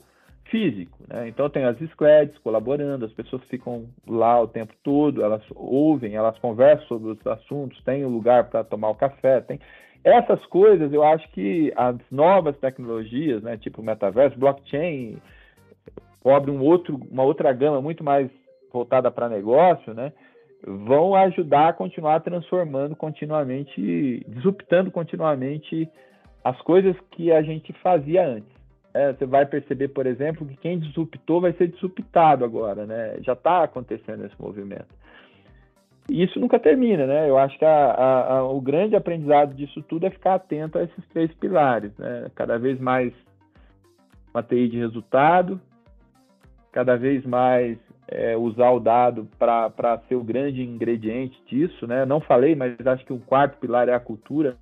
físico. 0.50 0.98
Né? 1.08 1.28
Então 1.28 1.48
tem 1.48 1.64
as 1.64 1.78
squads 1.90 2.36
colaborando, 2.38 3.04
as 3.04 3.12
pessoas 3.12 3.42
ficam 3.44 3.86
lá 4.06 4.40
o 4.40 4.48
tempo 4.48 4.72
todo, 4.82 5.22
elas 5.22 5.42
ouvem, 5.54 6.14
elas 6.14 6.38
conversam 6.38 6.86
sobre 6.86 7.10
os 7.10 7.26
assuntos, 7.26 7.82
tem 7.84 8.04
um 8.04 8.10
lugar 8.10 8.48
para 8.48 8.64
tomar 8.64 8.90
o 8.90 8.94
café, 8.94 9.40
tem 9.40 9.60
essas 10.04 10.44
coisas. 10.46 10.92
Eu 10.92 11.02
acho 11.02 11.28
que 11.32 11.72
as 11.76 11.96
novas 12.10 12.56
tecnologias, 12.58 13.42
né, 13.42 13.56
tipo 13.56 13.82
metaverso, 13.82 14.38
blockchain, 14.38 15.18
cobre 16.22 16.50
um 16.50 16.62
outro, 16.62 17.00
uma 17.10 17.22
outra 17.22 17.52
gama 17.52 17.80
muito 17.80 18.04
mais 18.04 18.30
voltada 18.72 19.10
para 19.10 19.28
negócio, 19.28 19.94
né? 19.94 20.12
Vão 20.66 21.14
ajudar 21.14 21.68
a 21.68 21.72
continuar 21.72 22.20
transformando 22.20 22.96
continuamente, 22.96 24.24
disruptando 24.26 24.90
continuamente 24.90 25.88
as 26.42 26.60
coisas 26.62 26.96
que 27.12 27.30
a 27.30 27.42
gente 27.42 27.72
fazia 27.74 28.26
antes. 28.26 28.55
É, 28.96 29.12
você 29.12 29.26
vai 29.26 29.44
perceber, 29.44 29.88
por 29.88 30.06
exemplo, 30.06 30.46
que 30.46 30.56
quem 30.56 30.78
disruptou 30.78 31.40
vai 31.40 31.52
ser 31.52 31.68
disruptado 31.68 32.44
agora, 32.44 32.86
né? 32.86 33.16
Já 33.20 33.34
está 33.34 33.64
acontecendo 33.64 34.24
esse 34.24 34.40
movimento. 34.40 34.88
E 36.08 36.22
isso 36.22 36.40
nunca 36.40 36.58
termina, 36.58 37.06
né? 37.06 37.28
Eu 37.28 37.36
acho 37.36 37.58
que 37.58 37.64
a, 37.64 37.90
a, 37.90 38.38
a, 38.38 38.44
o 38.44 38.60
grande 38.60 38.96
aprendizado 38.96 39.54
disso 39.54 39.82
tudo 39.82 40.06
é 40.06 40.10
ficar 40.10 40.34
atento 40.34 40.78
a 40.78 40.84
esses 40.84 41.06
três 41.08 41.32
pilares, 41.34 41.92
né? 41.98 42.30
Cada 42.34 42.58
vez 42.58 42.80
mais 42.80 43.12
uma 44.32 44.42
TI 44.42 44.68
de 44.68 44.78
resultado, 44.78 45.60
cada 46.72 46.96
vez 46.96 47.24
mais 47.26 47.76
é, 48.08 48.36
usar 48.36 48.70
o 48.70 48.80
dado 48.80 49.28
para 49.38 49.98
ser 50.08 50.14
o 50.14 50.24
grande 50.24 50.62
ingrediente 50.62 51.38
disso, 51.46 51.86
né? 51.86 52.06
Não 52.06 52.20
falei, 52.20 52.54
mas 52.54 52.74
acho 52.86 53.04
que 53.04 53.12
o 53.12 53.18
quarto 53.18 53.58
pilar 53.58 53.88
é 53.88 53.94
a 53.94 54.00
cultura, 54.00 54.56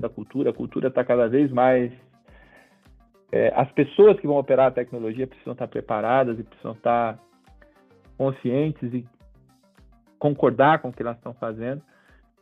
da 0.00 0.08
cultura. 0.08 0.50
A 0.50 0.54
cultura 0.54 0.88
está 0.88 1.04
cada 1.04 1.28
vez 1.28 1.50
mais 1.50 1.92
é, 3.32 3.52
as 3.54 3.70
pessoas 3.72 4.18
que 4.20 4.26
vão 4.26 4.38
operar 4.38 4.68
a 4.68 4.70
tecnologia 4.70 5.26
precisam 5.26 5.52
estar 5.52 5.68
preparadas 5.68 6.38
e 6.38 6.42
precisam 6.42 6.72
estar 6.72 7.18
conscientes 8.16 8.92
e 8.94 9.04
concordar 10.18 10.80
com 10.80 10.88
o 10.88 10.92
que 10.92 11.02
elas 11.02 11.16
estão 11.16 11.34
fazendo 11.34 11.82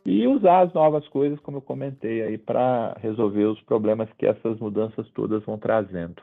e 0.05 0.27
usar 0.27 0.63
as 0.63 0.73
novas 0.73 1.07
coisas, 1.07 1.39
como 1.39 1.57
eu 1.57 1.61
comentei 1.61 2.21
aí, 2.21 2.37
para 2.37 2.95
resolver 2.99 3.45
os 3.45 3.61
problemas 3.61 4.09
que 4.17 4.25
essas 4.25 4.59
mudanças 4.59 5.07
todas 5.13 5.43
vão 5.45 5.57
trazendo. 5.57 6.21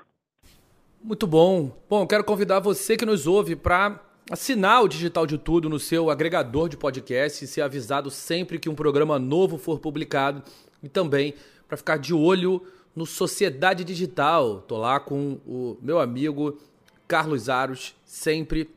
Muito 1.02 1.26
bom. 1.26 1.70
Bom, 1.88 2.06
quero 2.06 2.22
convidar 2.22 2.60
você 2.60 2.94
que 2.96 3.06
nos 3.06 3.26
ouve 3.26 3.56
para 3.56 3.98
assinar 4.30 4.82
o 4.82 4.88
Digital 4.88 5.26
de 5.26 5.38
Tudo 5.38 5.68
no 5.68 5.78
seu 5.78 6.10
agregador 6.10 6.68
de 6.68 6.76
podcast 6.76 7.42
e 7.42 7.48
ser 7.48 7.62
avisado 7.62 8.10
sempre 8.10 8.58
que 8.58 8.68
um 8.68 8.74
programa 8.74 9.18
novo 9.18 9.56
for 9.56 9.80
publicado 9.80 10.42
e 10.82 10.88
também 10.88 11.34
para 11.66 11.76
ficar 11.76 11.98
de 11.98 12.12
olho 12.12 12.62
no 12.94 13.06
Sociedade 13.06 13.84
Digital. 13.84 14.62
Tô 14.66 14.76
lá 14.78 14.98
com 15.00 15.38
o 15.46 15.76
meu 15.80 16.00
amigo 16.00 16.58
Carlos 17.06 17.48
Aros, 17.48 17.94
sempre 18.04 18.70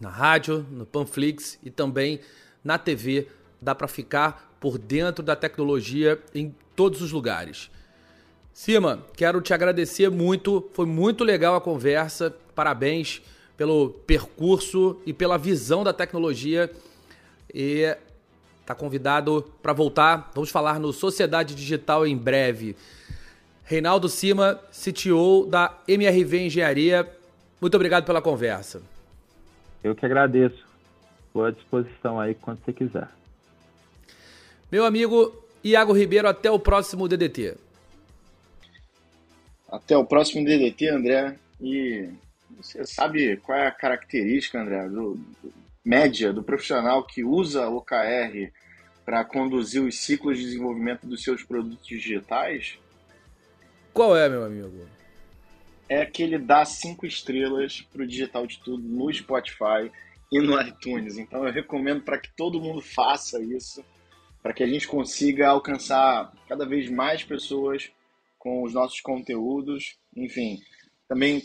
na 0.00 0.10
rádio, 0.10 0.66
no 0.70 0.86
Panflix 0.86 1.58
e 1.62 1.70
também 1.70 2.20
na 2.62 2.78
TV. 2.78 3.28
Dá 3.60 3.74
para 3.74 3.88
ficar 3.88 4.56
por 4.60 4.78
dentro 4.78 5.22
da 5.22 5.34
tecnologia 5.34 6.20
em 6.34 6.54
todos 6.74 7.00
os 7.00 7.12
lugares. 7.12 7.70
Cima, 8.52 9.04
quero 9.14 9.40
te 9.40 9.52
agradecer 9.52 10.10
muito. 10.10 10.68
Foi 10.72 10.86
muito 10.86 11.24
legal 11.24 11.54
a 11.54 11.60
conversa. 11.60 12.34
Parabéns 12.54 13.22
pelo 13.56 13.90
percurso 13.90 15.00
e 15.04 15.12
pela 15.12 15.36
visão 15.36 15.84
da 15.84 15.92
tecnologia. 15.92 16.70
E 17.52 17.96
tá 18.64 18.74
convidado 18.74 19.50
para 19.62 19.72
voltar. 19.72 20.30
Vamos 20.34 20.50
falar 20.50 20.80
no 20.80 20.92
Sociedade 20.92 21.54
Digital 21.54 22.06
em 22.06 22.16
breve. 22.16 22.76
Reinaldo 23.66 24.08
Cima, 24.08 24.60
CTO 24.70 25.44
da 25.44 25.76
MRV 25.88 26.46
Engenharia. 26.46 27.06
Muito 27.60 27.74
obrigado 27.74 28.04
pela 28.04 28.22
conversa. 28.22 28.80
Eu 29.82 29.92
que 29.94 30.06
agradeço. 30.06 30.64
Estou 31.26 31.44
à 31.44 31.50
disposição 31.50 32.20
aí 32.20 32.36
quando 32.36 32.60
você 32.64 32.72
quiser. 32.72 33.08
Meu 34.70 34.84
amigo 34.84 35.34
Iago 35.64 35.92
Ribeiro, 35.92 36.28
até 36.28 36.48
o 36.48 36.60
próximo 36.60 37.08
DDT. 37.08 37.56
Até 39.68 39.96
o 39.96 40.04
próximo 40.04 40.44
DDT, 40.44 40.88
André. 40.88 41.36
E 41.60 42.08
você 42.56 42.86
sabe 42.86 43.36
qual 43.38 43.58
é 43.58 43.66
a 43.66 43.72
característica, 43.72 44.62
André, 44.62 44.88
do, 44.88 45.14
do 45.42 45.52
média 45.84 46.32
do 46.32 46.42
profissional 46.42 47.02
que 47.02 47.24
usa 47.24 47.68
OKR 47.68 48.52
para 49.04 49.24
conduzir 49.24 49.82
os 49.82 49.98
ciclos 49.98 50.38
de 50.38 50.44
desenvolvimento 50.44 51.04
dos 51.04 51.24
seus 51.24 51.42
produtos 51.42 51.84
digitais? 51.84 52.78
Qual 53.96 54.14
é, 54.14 54.28
meu 54.28 54.44
amigo? 54.44 54.86
É 55.88 56.04
que 56.04 56.22
ele 56.22 56.36
dá 56.36 56.66
cinco 56.66 57.06
estrelas 57.06 57.80
para 57.80 58.02
o 58.02 58.06
Digital 58.06 58.46
de 58.46 58.58
Tudo 58.58 58.86
no 58.86 59.10
Spotify 59.10 59.90
e 60.30 60.38
no 60.38 60.60
iTunes. 60.60 61.16
Então 61.16 61.46
eu 61.46 61.50
recomendo 61.50 62.02
para 62.02 62.18
que 62.18 62.28
todo 62.36 62.60
mundo 62.60 62.82
faça 62.82 63.42
isso, 63.42 63.82
para 64.42 64.52
que 64.52 64.62
a 64.62 64.66
gente 64.66 64.86
consiga 64.86 65.48
alcançar 65.48 66.30
cada 66.46 66.66
vez 66.66 66.90
mais 66.90 67.24
pessoas 67.24 67.90
com 68.38 68.62
os 68.62 68.74
nossos 68.74 69.00
conteúdos. 69.00 69.96
Enfim, 70.14 70.60
também 71.08 71.42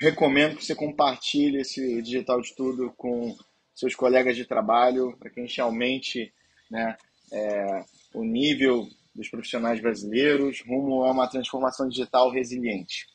recomendo 0.00 0.56
que 0.56 0.64
você 0.64 0.74
compartilhe 0.74 1.58
esse 1.58 2.00
Digital 2.00 2.40
de 2.40 2.56
Tudo 2.56 2.90
com 2.96 3.36
seus 3.74 3.94
colegas 3.94 4.34
de 4.34 4.46
trabalho, 4.46 5.14
para 5.18 5.28
que 5.28 5.40
a 5.40 5.44
gente 5.44 5.60
aumente 5.60 6.32
né, 6.70 6.96
é, 7.30 7.84
o 8.14 8.24
nível 8.24 8.88
dos 9.14 9.28
profissionais 9.28 9.80
brasileiros 9.80 10.62
rumo 10.66 11.04
a 11.04 11.10
uma 11.10 11.28
transformação 11.28 11.88
digital 11.88 12.30
resiliente. 12.30 13.06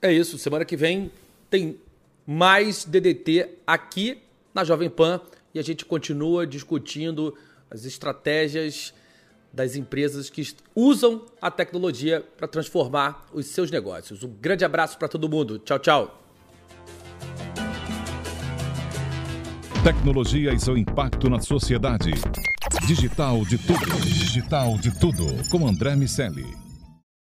É 0.00 0.12
isso. 0.12 0.38
Semana 0.38 0.64
que 0.64 0.76
vem 0.76 1.10
tem 1.50 1.78
mais 2.26 2.84
DDT 2.84 3.58
aqui 3.66 4.18
na 4.54 4.64
Jovem 4.64 4.88
Pan 4.88 5.20
e 5.54 5.58
a 5.58 5.62
gente 5.62 5.84
continua 5.84 6.46
discutindo 6.46 7.36
as 7.70 7.84
estratégias 7.84 8.94
das 9.52 9.76
empresas 9.76 10.28
que 10.30 10.42
usam 10.74 11.24
a 11.40 11.50
tecnologia 11.50 12.24
para 12.36 12.46
transformar 12.46 13.26
os 13.32 13.46
seus 13.46 13.70
negócios. 13.70 14.22
Um 14.22 14.30
grande 14.30 14.64
abraço 14.64 14.98
para 14.98 15.08
todo 15.08 15.28
mundo. 15.28 15.58
Tchau, 15.58 15.78
tchau. 15.78 16.22
Tecnologia 19.82 20.52
e 20.52 20.60
seu 20.60 20.76
impacto 20.76 21.30
na 21.30 21.40
sociedade. 21.40 22.10
Digital 22.86 23.44
de 23.44 23.58
tudo. 23.58 24.00
Digital 24.02 24.78
de 24.78 24.90
tudo. 24.90 25.26
Com 25.50 25.66
André 25.66 25.96
Miscelli. 25.96 26.67